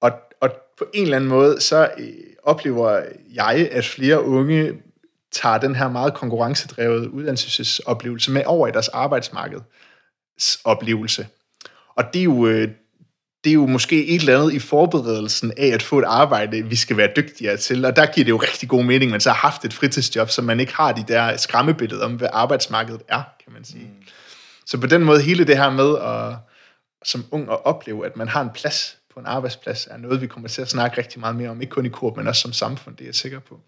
[0.00, 0.10] Og,
[0.40, 2.06] og på en eller anden måde, så øh,
[2.42, 3.02] oplever
[3.34, 4.72] jeg, at flere unge
[5.32, 8.88] tager den her meget konkurrencedrevet uddannelsesoplevelse med over i deres
[10.38, 11.26] arbejdsmarkedsoplevelse.
[11.94, 12.68] Og det er jo, øh,
[13.44, 16.76] det er jo måske et eller andet i forberedelsen af at få et arbejde, vi
[16.76, 17.84] skal være dygtigere til.
[17.84, 20.30] Og der giver det jo rigtig god mening, at man så har haft et fritidsjob,
[20.30, 23.84] så man ikke har de der skræmmebilleder om, hvad arbejdsmarkedet er, kan man sige.
[23.84, 24.02] Mm.
[24.66, 26.36] Så på den måde, hele det her med at,
[27.04, 30.26] som ung at opleve, at man har en plads på en arbejdsplads, er noget, vi
[30.26, 32.52] kommer til at snakke rigtig meget mere om, ikke kun i Coop, men også som
[32.52, 33.60] samfund, det er jeg sikker på.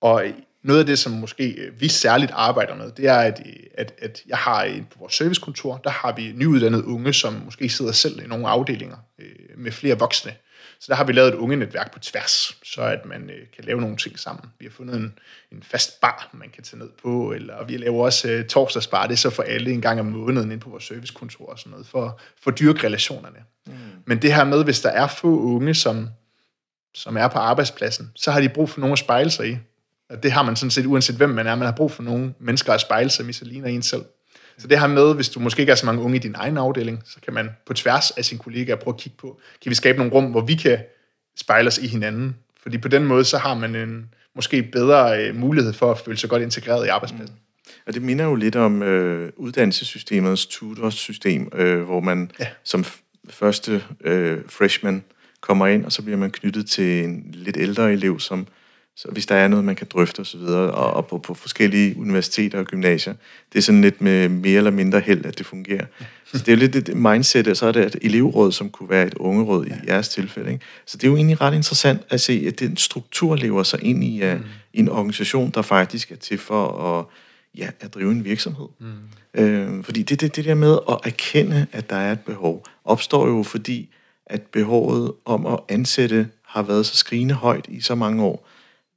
[0.00, 0.24] Og
[0.64, 3.42] noget af det, som måske øh, vi særligt arbejder med, det er, at,
[3.74, 7.92] at, at jeg har på vores servicekontor, der har vi nyuddannede unge, som måske sidder
[7.92, 10.32] selv i nogle afdelinger øh, med flere voksne.
[10.80, 13.64] Så der har vi lavet et unge netværk på tværs, så at man øh, kan
[13.64, 14.44] lave nogle ting sammen.
[14.58, 15.18] Vi har fundet en,
[15.52, 19.12] en fast bar, man kan tage ned på, eller vi laver også øh, torsdagsbar, det
[19.12, 21.86] er så for alle en gang om måneden ind på vores servicekontor og sådan noget,
[21.86, 23.38] for, for dyrke relationerne.
[23.66, 23.72] Mm.
[24.04, 26.08] Men det her med, hvis der er få unge, som,
[26.94, 29.58] som er på arbejdspladsen, så har de brug for nogen at spejle sig i.
[30.14, 31.54] Og det har man sådan set, uanset hvem man er.
[31.54, 34.02] Man har brug for nogle mennesker at spejle sig i, så ligner en selv.
[34.58, 36.56] Så det her med, hvis du måske ikke er så mange unge i din egen
[36.56, 39.74] afdeling, så kan man på tværs af sine kollegaer prøve at kigge på, kan vi
[39.74, 40.78] skabe nogle rum, hvor vi kan
[41.40, 42.36] spejle os i hinanden?
[42.62, 46.18] Fordi på den måde, så har man en måske bedre øh, mulighed for at føle
[46.18, 47.36] sig godt integreret i arbejdspladsen.
[47.36, 47.72] Mm.
[47.86, 52.46] Og det minder jo lidt om øh, uddannelsessystemets tutorsystem, øh, hvor man ja.
[52.64, 52.84] som
[53.30, 55.04] første øh, freshman
[55.40, 58.46] kommer ind, og så bliver man knyttet til en lidt ældre elev, som
[58.96, 61.98] så hvis der er noget, man kan drøfte osv., og, og, og på, på forskellige
[61.98, 63.14] universiteter og gymnasier,
[63.52, 65.86] det er sådan lidt med mere eller mindre held, at det fungerer.
[66.24, 68.90] Så det er jo lidt et mindset, og så er det et elevråd, som kunne
[68.90, 70.52] være et ungeråd i jeres tilfælde.
[70.52, 70.64] Ikke?
[70.86, 74.04] Så det er jo egentlig ret interessant at se, at den struktur lever sig ind
[74.04, 74.44] i, uh, mm.
[74.72, 76.66] en organisation, der faktisk er til for
[76.98, 77.04] at,
[77.58, 78.66] ja, at drive en virksomhed.
[78.78, 79.40] Mm.
[79.40, 83.28] Øh, fordi det, det, det der med at erkende, at der er et behov, opstår
[83.28, 83.88] jo fordi,
[84.26, 88.48] at behovet om at ansætte har været så skrigende højt i så mange år,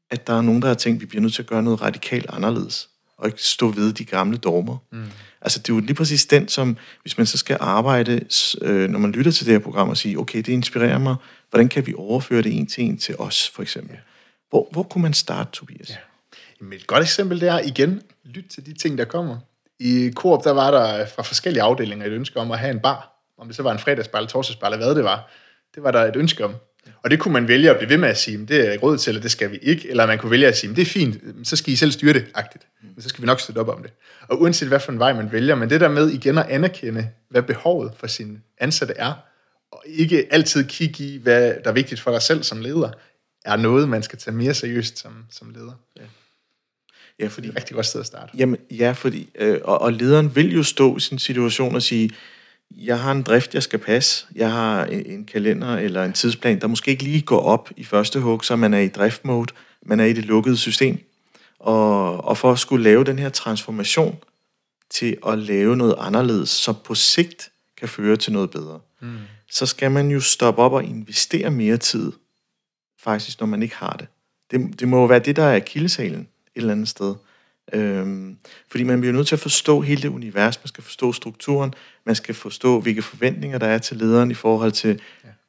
[0.09, 1.81] at der er nogen, der har tænkt, at vi bliver nødt til at gøre noget
[1.81, 4.77] radikalt anderledes, og ikke stå ved de gamle dogmer.
[4.91, 5.05] Mm.
[5.41, 8.21] Altså, det er jo lige præcis den, som, hvis man så skal arbejde,
[8.61, 11.15] øh, når man lytter til det her program og sige, okay, det inspirerer mig,
[11.49, 13.93] hvordan kan vi overføre det en til en til os, for eksempel?
[13.93, 13.99] Ja.
[14.49, 15.89] Hvor, hvor kunne man starte, Tobias?
[15.89, 15.95] Ja.
[16.61, 19.37] Jamen, et godt eksempel, det er igen, lyt til de ting, der kommer.
[19.79, 23.13] I Coop, der var der fra forskellige afdelinger et ønske om at have en bar.
[23.37, 25.31] Om det så var en fredagsbar eller torsdagsbar, eller hvad det var.
[25.75, 26.55] Det var der et ønske om.
[27.03, 28.97] Og det kunne man vælge at blive ved med at sige, det er ikke råd
[28.97, 29.89] til, eller det skal vi ikke.
[29.89, 32.25] Eller man kunne vælge at sige, det er fint, så skal I selv styre det,
[32.33, 32.67] agtigt.
[32.81, 33.91] Men så skal vi nok støtte op om det.
[34.27, 37.09] Og uanset hvad for en vej man vælger, men det der med igen at anerkende,
[37.29, 39.13] hvad behovet for sin ansatte er,
[39.71, 42.91] og ikke altid kigge i, hvad der er vigtigt for dig selv som leder,
[43.45, 45.73] er noget, man skal tage mere seriøst som, som leder.
[45.97, 46.03] Ja.
[47.19, 48.31] Ja, fordi, det er et rigtig godt sted at starte.
[48.37, 52.11] Jamen, ja, fordi, øh, og, og lederen vil jo stå i sin situation og sige,
[52.71, 54.25] jeg har en drift, jeg skal passe.
[54.35, 58.19] Jeg har en kalender eller en tidsplan, der måske ikke lige går op i første
[58.19, 59.53] hug, så man er i driftmode,
[59.85, 60.99] man er i det lukkede system.
[61.59, 64.17] Og, og for at skulle lave den her transformation
[64.89, 69.17] til at lave noget anderledes, som på sigt kan føre til noget bedre, mm.
[69.51, 72.11] så skal man jo stoppe op og investere mere tid,
[72.99, 74.07] faktisk, når man ikke har det.
[74.51, 77.15] Det, det må jo være det, der er kildesalen et eller andet sted.
[77.73, 78.37] Øhm,
[78.71, 81.73] fordi man bliver nødt til at forstå hele det univers, man skal forstå strukturen,
[82.05, 85.01] man skal forstå, hvilke forventninger der er til lederen i forhold til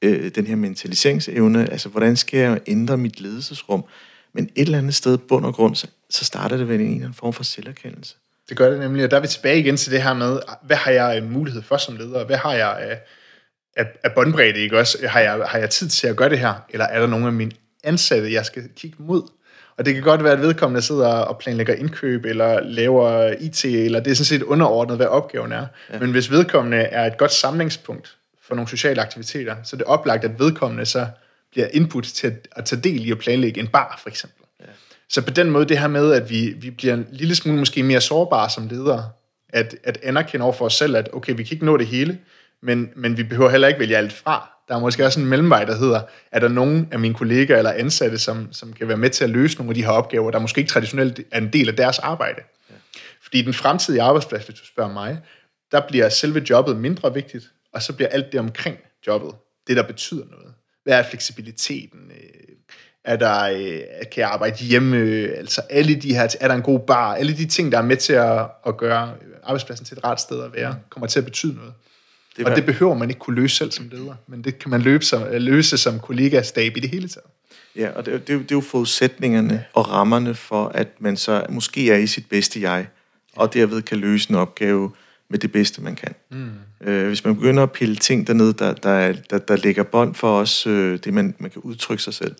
[0.03, 0.09] ja.
[0.09, 3.85] øh, den her mentaliseringsevne, altså hvordan skal jeg ændre mit ledelsesrum,
[4.33, 6.97] men et eller andet sted, bund og grund, så, så starter det vel en eller
[6.97, 8.15] anden form for selverkendelse.
[8.49, 10.77] Det gør det nemlig, og der er vi tilbage igen til det her med, hvad
[10.77, 13.01] har jeg mulighed for som leder, hvad har jeg af,
[13.77, 15.09] af, af båndbredde, ikke også?
[15.09, 17.33] Har jeg, har jeg tid til at gøre det her, eller er der nogle af
[17.33, 17.53] mine
[17.85, 19.23] ansatte, jeg skal kigge mod?
[19.79, 24.01] Og det kan godt være, at vedkommende sidder og planlægger indkøb, eller laver IT, eller
[24.01, 25.67] det er sådan set underordnet, hvad opgaven er.
[25.93, 25.99] Ja.
[25.99, 30.25] Men hvis vedkommende er et godt samlingspunkt for nogle sociale aktiviteter, så er det oplagt,
[30.25, 31.07] at vedkommende så
[31.51, 34.45] bliver input til at, at tage del i at planlægge en bar, for eksempel.
[34.61, 34.67] Ja.
[35.09, 37.83] Så på den måde, det her med, at vi, vi bliver en lille smule måske
[37.83, 39.11] mere sårbare som ledere,
[39.49, 42.19] at, at anerkende over for os selv, at okay, vi kan ikke nå det hele,
[42.63, 44.58] men, men vi behøver heller ikke vælge alt fra.
[44.69, 46.03] Der er måske også en mellemvej, der hedder,
[46.33, 49.31] er der nogen af mine kollegaer eller ansatte, som, som kan være med til at
[49.31, 51.99] løse nogle af de her opgaver, der måske ikke traditionelt er en del af deres
[51.99, 52.41] arbejde.
[52.71, 52.75] Ja.
[53.23, 55.19] Fordi den fremtidige arbejdsplads, hvis du spørger mig,
[55.73, 59.35] der bliver selve jobbet mindre vigtigt, og så bliver alt det omkring jobbet,
[59.67, 60.55] det der betyder noget.
[60.85, 62.01] Hvad er fleksibiliteten?
[62.11, 62.49] Øh,
[63.05, 63.81] er der, øh,
[64.13, 64.97] kan jeg arbejde hjemme?
[65.37, 67.15] Altså alle de her, er der en god bar?
[67.15, 70.45] Alle de ting, der er med til at, at gøre arbejdspladsen til et ret sted
[70.45, 71.73] at være, kommer til at betyde noget.
[72.39, 74.81] Det og det behøver man ikke kunne løse selv som leder, men det kan man
[74.81, 77.27] løbe som, løse som kollegastab i det hele taget.
[77.77, 79.61] Ja, og det, det, det er jo forudsætningerne ja.
[79.73, 82.87] og rammerne for, at man så måske er i sit bedste jeg,
[83.37, 84.91] og derved kan løse en opgave
[85.31, 86.15] med det bedste, man kan.
[86.31, 86.51] Mm.
[86.89, 90.41] Øh, hvis man begynder at pille ting dernede, der, der, der, der lægger bånd for
[90.41, 92.35] os, øh, det man, man kan udtrykke sig selv,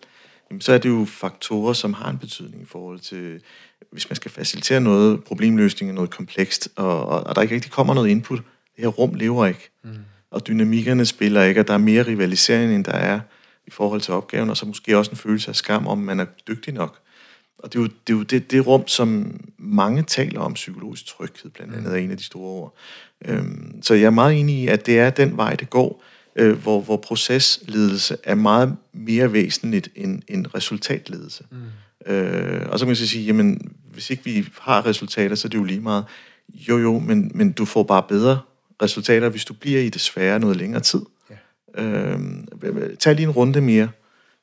[0.49, 3.41] jamen, så er det jo faktorer, som har en betydning i forhold til,
[3.91, 7.71] hvis man skal facilitere noget, problemløsning er noget komplekst, og, og, og der ikke rigtig
[7.71, 8.41] kommer noget input.
[8.79, 9.69] Det her rum lever ikke.
[9.83, 9.89] Mm.
[10.31, 13.19] Og dynamikkerne spiller ikke, og der er mere rivalisering, end der er
[13.67, 16.25] i forhold til opgaven, og så måske også en følelse af skam, om man er
[16.47, 16.99] dygtig nok.
[17.57, 21.05] Og det er jo det, er jo det, det rum, som mange taler om, psykologisk
[21.05, 22.75] tryghed, blandt andet er en af de store ord.
[23.25, 26.03] Øhm, så jeg er meget enig i, at det er den vej, det går,
[26.35, 31.43] øh, hvor, hvor procesledelse er meget mere væsentligt end, end resultatledelse.
[31.51, 32.11] Mm.
[32.13, 35.49] Øh, og så kan man så sige, jamen, hvis ikke vi har resultater, så er
[35.49, 36.05] det jo lige meget.
[36.53, 38.39] Jo, jo, men, men du får bare bedre
[38.81, 41.01] resultater, hvis du bliver i det svære noget længere tid.
[41.29, 41.83] Ja.
[41.83, 42.19] Øh,
[42.99, 43.89] tag lige en runde mere,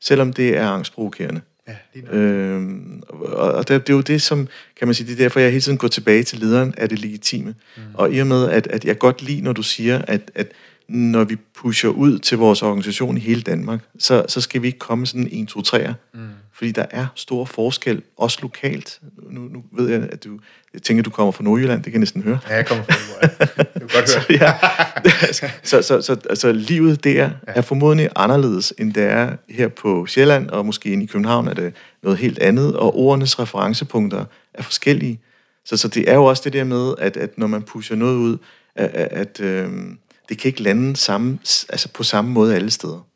[0.01, 1.41] selvom det er angstprovokerende.
[1.69, 5.41] Ja, øhm, og det, det er jo det, som, kan man sige, det er derfor,
[5.41, 7.55] jeg hele tiden går tilbage til lederen af det legitime.
[7.77, 7.83] Mm.
[7.95, 10.53] Og i og med, at, at jeg godt lide, når du siger, at, at
[10.89, 14.79] når vi pusher ud til vores organisation i hele Danmark, så, så skal vi ikke
[14.79, 15.95] komme sådan en, to, treer.
[16.15, 16.21] Mm.
[16.53, 19.01] Fordi der er stor forskel, også lokalt.
[19.31, 20.39] Nu, nu ved jeg, at du,
[20.75, 22.39] jeg tænker, du kommer fra Nordjylland, det kan jeg næsten høre.
[22.49, 23.67] Ja, jeg kommer fra Nordjylland.
[23.75, 25.33] Det er godt høre.
[25.33, 25.53] så, ja.
[25.63, 27.31] så, så, så altså, livet der ja.
[27.47, 31.55] er formodentlig anderledes, end det er her på Sjælland, og måske inde i København er
[31.55, 34.25] det noget helt andet, og ordenes referencepunkter
[34.55, 35.21] er forskellige.
[35.65, 38.17] Så, så det er jo også det der med, at, at når man pusher noget
[38.17, 38.39] ud,
[38.75, 39.99] at, at, at øhm,
[40.29, 43.07] det kan ikke lande samme, altså på samme måde alle steder.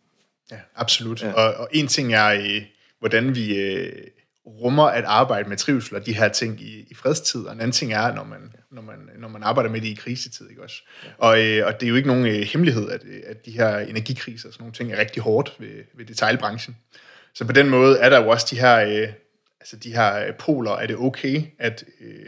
[0.51, 1.23] Ja, absolut.
[1.23, 1.33] Ja.
[1.33, 2.63] Og, og en ting er, øh,
[2.99, 3.93] hvordan vi øh,
[4.47, 7.73] rummer at arbejde med trivsel og de her ting i, i fredstid, og en anden
[7.73, 10.51] ting er, når man, når man, når man arbejder med det i krisetid.
[10.51, 10.83] Ikke også?
[11.05, 11.09] Ja.
[11.19, 14.49] Og, øh, og det er jo ikke nogen øh, hemmelighed, at, at de her energikriser
[14.49, 16.77] og sådan nogle ting er rigtig hårdt ved, ved detailbranchen.
[17.35, 19.09] Så på den måde er der jo også de her, øh,
[19.61, 22.27] altså de her poler, er det okay, at øh,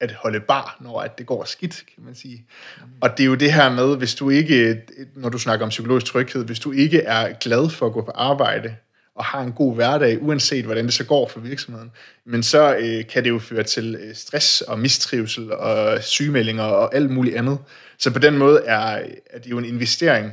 [0.00, 2.46] at holde bar, når at det går skidt, kan man sige.
[2.78, 2.84] Mm.
[3.00, 4.82] Og det er jo det her med, hvis du ikke,
[5.14, 8.10] når du snakker om psykologisk tryghed, hvis du ikke er glad for at gå på
[8.10, 8.74] arbejde,
[9.18, 11.90] og har en god hverdag, uanset hvordan det så går for virksomheden,
[12.24, 16.94] men så øh, kan det jo føre til øh, stress og mistrivsel og sygemeldinger og
[16.94, 17.58] alt muligt andet.
[17.98, 20.32] Så på den måde er, er det jo en investering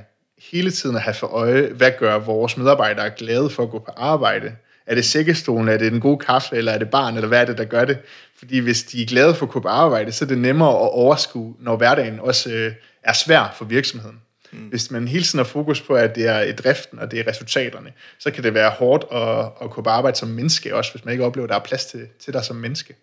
[0.52, 3.92] hele tiden at have for øje, hvad gør vores medarbejdere glade for at gå på
[3.98, 4.56] arbejde,
[4.88, 7.46] er det sækkestolen, er det den gode kaffe, eller er det barn, eller hvad er
[7.46, 7.98] det, der gør det?
[8.38, 11.56] Fordi hvis de er glade for at kunne arbejde, så er det nemmere at overskue,
[11.60, 12.74] når hverdagen også øh,
[13.04, 14.22] er svær for virksomheden.
[14.52, 14.60] Mm.
[14.60, 17.94] Hvis man hele tiden har fokus på, at det er driften, og det er resultaterne,
[18.20, 21.26] så kan det være hårdt at, at kunne arbejde som menneske, også hvis man ikke
[21.26, 22.96] oplever, at der er plads til, til dig som menneske.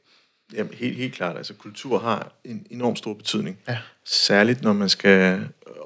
[0.54, 1.36] Jamen, helt, helt klart.
[1.36, 3.58] Altså, kultur har en enorm stor betydning.
[3.68, 3.78] Ja.
[4.04, 5.40] Særligt, når man skal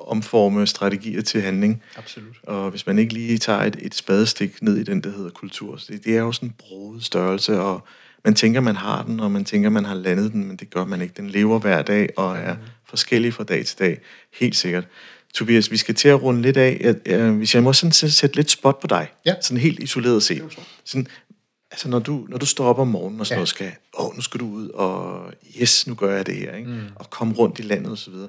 [0.07, 1.83] omforme strategier til handling.
[1.97, 2.37] Absolut.
[2.43, 5.77] Og hvis man ikke lige tager et, et spadestik ned i den, der hedder kultur,
[5.77, 7.87] så det, det er jo sådan en broet størrelse, og
[8.25, 10.85] man tænker, man har den, og man tænker, man har landet den, men det gør
[10.85, 11.15] man ikke.
[11.17, 14.01] Den lever hver dag, og er forskellig fra dag til dag.
[14.33, 14.85] Helt sikkert.
[15.35, 16.77] Tobias, vi skal til at runde lidt af.
[16.81, 19.35] Jeg, jeg, hvis jeg må sådan sætte lidt spot på dig, ja.
[19.41, 20.43] sådan helt isoleret set.
[20.85, 21.07] Sådan,
[21.71, 23.39] altså når du, når du står op om morgenen og sådan ja.
[23.39, 25.23] noget, skal, åh, nu skal du ud, og
[25.61, 26.71] yes, nu gør jeg det her, ikke?
[26.71, 26.81] Mm.
[26.95, 28.29] og komme rundt i landet og så videre.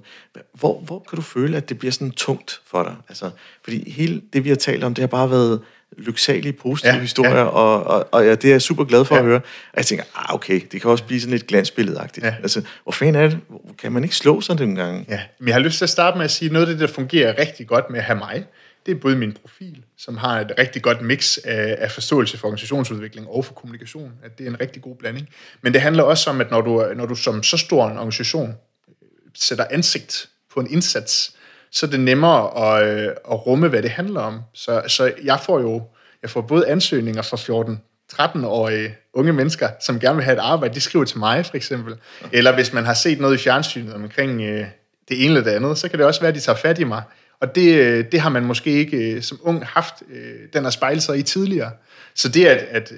[0.54, 2.96] Hvor, hvor kan du føle, at det bliver sådan tungt for dig?
[3.10, 3.30] Altså,
[3.64, 5.62] fordi hele det, vi har talt om, det har bare været
[5.98, 7.44] lyksalige, positive ja, historier, ja.
[7.44, 9.22] Og, og, og ja, det er jeg super glad for ja.
[9.22, 9.38] at høre.
[9.74, 12.26] Og jeg tænker, ah, okay, det kan også blive sådan lidt glansbilledagtigt.
[12.26, 12.36] Ja.
[12.42, 13.40] Altså, hvor fanden er det?
[13.78, 15.06] Kan man ikke slå sig den gang?
[15.10, 16.94] Ja, men jeg har lyst til at starte med at sige, noget af det, der
[16.94, 18.46] fungerer rigtig godt med at have mig,
[18.88, 22.48] det er både min profil, som har et rigtig godt mix af, af forståelse for
[22.48, 24.14] organisationsudvikling og for kommunikation.
[24.24, 25.30] At det er en rigtig god blanding.
[25.62, 28.50] Men det handler også om, at når du, når du som så stor en organisation
[28.50, 31.36] øh, sætter ansigt på en indsats,
[31.72, 34.42] så er det nemmere at, øh, at rumme, hvad det handler om.
[34.54, 35.84] Så, så jeg får jo
[36.22, 37.82] jeg får både ansøgninger fra 14
[38.14, 41.96] 13-årige unge mennesker, som gerne vil have et arbejde, de skriver til mig for eksempel.
[42.32, 44.66] Eller hvis man har set noget i fjernsynet omkring øh,
[45.10, 46.84] det ene eller det andet, så kan det også være, at de tager fat i
[46.84, 47.04] mig.
[47.42, 50.72] Og det, øh, det har man måske ikke øh, som ung haft, øh, den har
[50.72, 51.72] spejlet sig i tidligere.
[52.16, 52.94] Så det, at, at,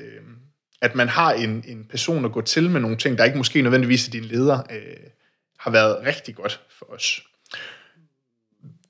[0.81, 3.61] at man har en, en person at gå til med nogle ting, der ikke måske
[3.61, 5.09] nødvendigvis er din leder, øh,
[5.59, 7.21] har været rigtig godt for os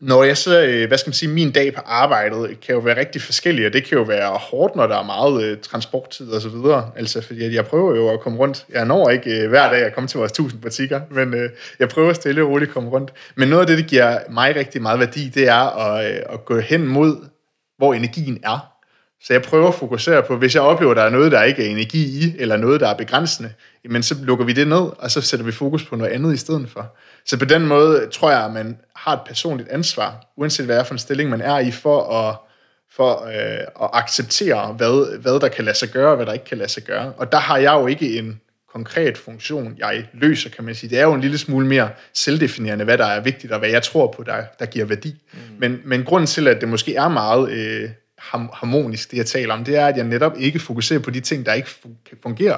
[0.02, 3.00] når jeg så, øh, hvad skal man sige, min dag på arbejdet kan jo være
[3.00, 6.42] rigtig forskellig, og det kan jo være hårdt, når der er meget øh, transporttid og
[6.42, 6.92] så videre.
[6.96, 8.66] Altså, fordi jeg prøver jo at komme rundt.
[8.70, 12.14] Jeg når ikke øh, hver dag at komme til vores tusind butikker, men jeg prøver
[12.14, 13.14] stille og roligt at komme rundt.
[13.36, 16.60] Men noget af det, der giver mig rigtig meget værdi, det er at, at gå
[16.60, 17.18] hen mod,
[17.78, 18.79] hvor energien er.
[19.22, 21.66] Så jeg prøver at fokusere på, hvis jeg oplever, at der er noget, der ikke
[21.66, 23.54] er energi i, eller noget, der er begrænsende,
[23.90, 26.38] men så lukker vi det ned, og så sætter vi fokus på noget andet i
[26.38, 26.96] stedet for.
[27.26, 30.84] Så på den måde tror jeg, at man har et personligt ansvar, uanset hvad er
[30.84, 32.36] for en stilling man er i, for at,
[32.92, 36.46] for, øh, at acceptere, hvad, hvad der kan lade sig gøre, og hvad der ikke
[36.46, 37.14] kan lade sig gøre.
[37.18, 38.42] Og der har jeg jo ikke en
[38.74, 40.90] konkret funktion, jeg løser, kan man sige.
[40.90, 43.84] Det er jo en lille smule mere selvdefinerende, hvad der er vigtigt, og hvad jeg
[43.84, 45.22] tror på, der, der giver værdi.
[45.34, 45.40] Mm.
[45.58, 47.90] Men, men grunden til, at det måske er meget øh,
[48.54, 51.46] harmonisk, det jeg taler om, det er, at jeg netop ikke fokuserer på de ting,
[51.46, 51.70] der ikke
[52.24, 52.58] fungerer.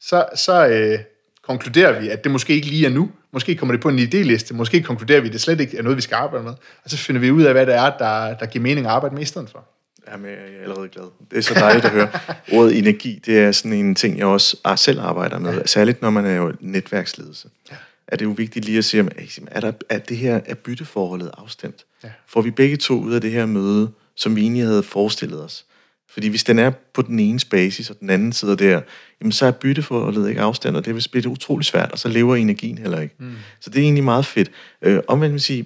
[0.00, 0.98] Så, så øh,
[1.42, 3.10] konkluderer vi, at det måske ikke lige er nu.
[3.32, 4.54] Måske kommer det på en idéliste.
[4.54, 6.52] Måske konkluderer vi, at det slet ikke er noget, vi skal arbejde med.
[6.84, 9.14] Og så finder vi ud af, hvad det er, der, der giver mening at arbejde
[9.14, 9.64] med i stedet for.
[10.12, 11.04] Jamen, jeg er allerede glad.
[11.30, 12.08] Det er så dejligt at høre.
[12.52, 15.54] Ordet energi, det er sådan en ting, jeg også selv arbejder med.
[15.54, 15.66] Ja.
[15.66, 17.48] Særligt når man er jo netværksledelse.
[17.70, 17.76] Ja.
[18.06, 19.08] Er det jo vigtigt lige at sige,
[19.46, 21.84] er, der, er det her er bytteforholdet afstemt?
[22.04, 22.08] Ja.
[22.26, 25.66] Får vi begge to ud af det her møde, som vi egentlig havde forestillet os?
[26.12, 28.80] Fordi hvis den er på den ene basis, og den anden sidder der,
[29.20, 32.36] jamen så er bytteforholdet ikke afstemt, og det vil blive utrolig svært, og så lever
[32.36, 33.14] energien heller ikke.
[33.18, 33.34] Mm.
[33.60, 34.50] Så det er egentlig meget fedt.
[34.82, 35.64] Øh, omvendt vil sige,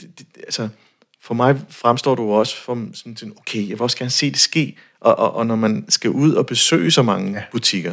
[0.00, 0.68] det, det, altså,
[1.22, 4.76] for mig fremstår du også som sådan, okay, jeg vil også gerne se det ske,
[5.00, 7.44] og, og, og når man skal ud og besøge så mange ja.
[7.52, 7.92] butikker,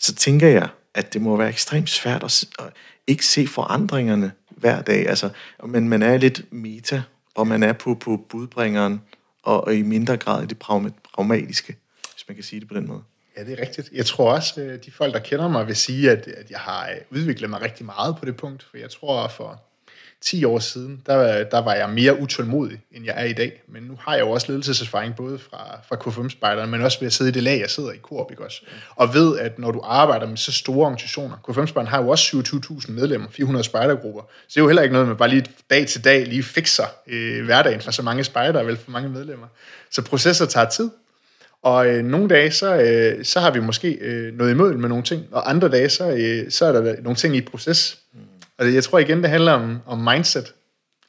[0.00, 2.72] så tænker jeg, at det må være ekstremt svært at, at
[3.06, 5.08] ikke se forandringerne hver dag.
[5.08, 5.30] Altså,
[5.66, 7.02] men man er lidt meta,
[7.34, 9.00] og man er på, på budbringeren,
[9.44, 11.76] og, og i mindre grad i det pragmatiske,
[12.12, 13.02] hvis man kan sige det på den måde.
[13.36, 13.90] Ja, det er rigtigt.
[13.92, 16.88] Jeg tror også, øh, de folk, der kender mig, vil sige, at, at jeg har
[16.88, 18.62] øh, udviklet mig rigtig meget på det punkt.
[18.62, 19.62] For jeg tror, for
[20.24, 23.62] 10 år siden, der, der var jeg mere utålmodig, end jeg er i dag.
[23.68, 27.12] Men nu har jeg jo også ledelseserfaring, både fra, fra KFM-spejderne, men også ved at
[27.12, 28.62] sidde i det lag, jeg sidder i Coop, ikke også?
[28.96, 32.92] Og ved, at når du arbejder med så store organisationer, KFM-spejderne har jo også 27.000
[32.92, 36.04] medlemmer, 400 spejdergrupper, så det er jo heller ikke noget, man bare lige dag til
[36.04, 39.46] dag lige fikser øh, hverdagen for så mange spejdere, vel for mange medlemmer.
[39.90, 40.90] Så processer tager tid,
[41.62, 45.04] og øh, nogle dage, så, øh, så har vi måske øh, noget imod med nogle
[45.04, 48.03] ting, og andre dage, så, øh, så er der nogle ting i proces.
[48.58, 50.54] Og jeg tror igen, det handler om, om mindset.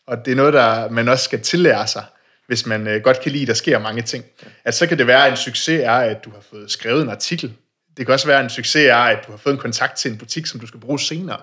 [0.07, 2.03] Og det er noget, der man også skal tillære sig,
[2.47, 4.25] hvis man øh, godt kan lide, at der sker mange ting.
[4.63, 7.09] At så kan det være, at en succes er, at du har fået skrevet en
[7.09, 7.53] artikel.
[7.97, 10.11] Det kan også være, at en succes er, at du har fået en kontakt til
[10.11, 11.37] en butik, som du skal bruge senere.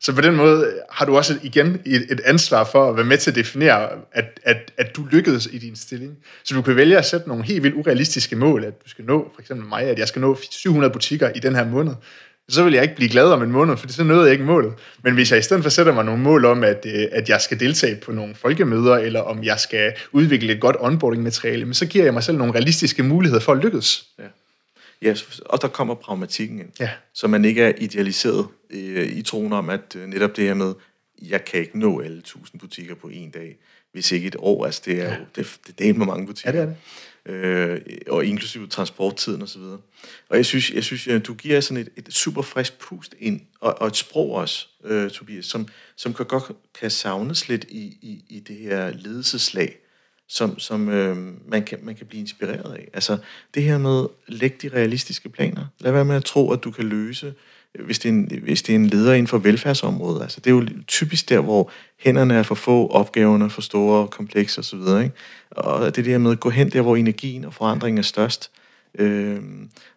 [0.00, 3.18] Så på den måde har du også igen et, et ansvar for at være med
[3.18, 6.16] til at definere, at, at, at du lykkedes i din stilling.
[6.44, 9.30] Så du kan vælge at sætte nogle helt vildt urealistiske mål, at du skal nå,
[9.34, 11.94] for eksempel mig, at jeg skal nå 700 butikker i den her måned
[12.48, 14.72] så vil jeg ikke blive glad om en måned, for så nåede jeg ikke målet.
[15.02, 17.40] Men hvis jeg i stedet for sætter mig nogle mål om, at, øh, at jeg
[17.40, 22.04] skal deltage på nogle folkemøder, eller om jeg skal udvikle et godt onboarding-materiale, så giver
[22.04, 24.06] jeg mig selv nogle realistiske muligheder for at lykkes.
[24.18, 24.24] Ja.
[25.02, 26.68] Ja, og der kommer pragmatikken ind.
[26.80, 26.90] Ja.
[27.14, 30.54] Så man ikke er idealiseret i, øh, i troen om, at øh, netop det her
[30.54, 30.74] med,
[31.22, 33.56] jeg kan ikke nå alle tusind butikker på en dag,
[33.92, 34.64] hvis ikke et år.
[34.64, 35.14] Altså, det er ja.
[35.14, 36.50] jo det, det er med mange butikker.
[36.50, 36.76] Ja, det er det
[37.28, 39.60] øh, og inklusive transporttiden osv.
[39.60, 39.80] Og,
[40.28, 43.40] og jeg synes, jeg synes, at du giver sådan et, et super frisk pust ind,
[43.60, 46.44] og, og et sprog også, øh, Tobias, som, som kan godt
[46.80, 49.76] kan savnes lidt i, i, i det her ledelseslag,
[50.28, 51.16] som, som øh,
[51.48, 52.88] man, kan, man kan blive inspireret af.
[52.92, 53.18] Altså
[53.54, 55.66] det her med, læg de realistiske planer.
[55.80, 57.34] Lad være med at tro, at du kan løse
[57.84, 60.22] hvis det, er en, hvis det er en leder inden for velfærdsområdet.
[60.22, 64.08] Altså, det er jo typisk der, hvor hænderne er for få, opgaverne er for store,
[64.08, 64.78] komplekse osv.
[64.78, 65.10] Ikke?
[65.50, 68.50] Og det der med at gå hen der, hvor energien og forandringen er størst.
[68.98, 69.40] Øh,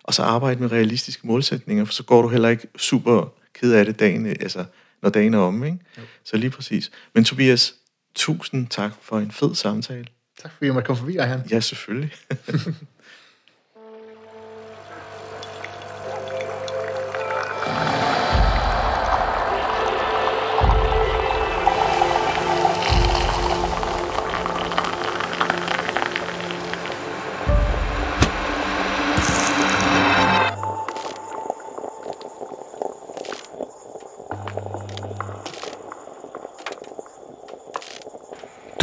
[0.03, 3.86] og så arbejde med realistiske målsætninger, for så går du heller ikke super ked af
[3.86, 4.65] det, dagen, altså,
[5.01, 5.63] når dagen er om.
[5.63, 5.78] Ikke?
[5.97, 6.01] Jo.
[6.24, 6.91] Så lige præcis.
[7.13, 7.74] Men Tobias,
[8.15, 10.05] tusind tak for en fed samtale.
[10.41, 11.41] Tak fordi jeg måtte komme forbi, Arhan.
[11.51, 12.11] Ja, selvfølgelig.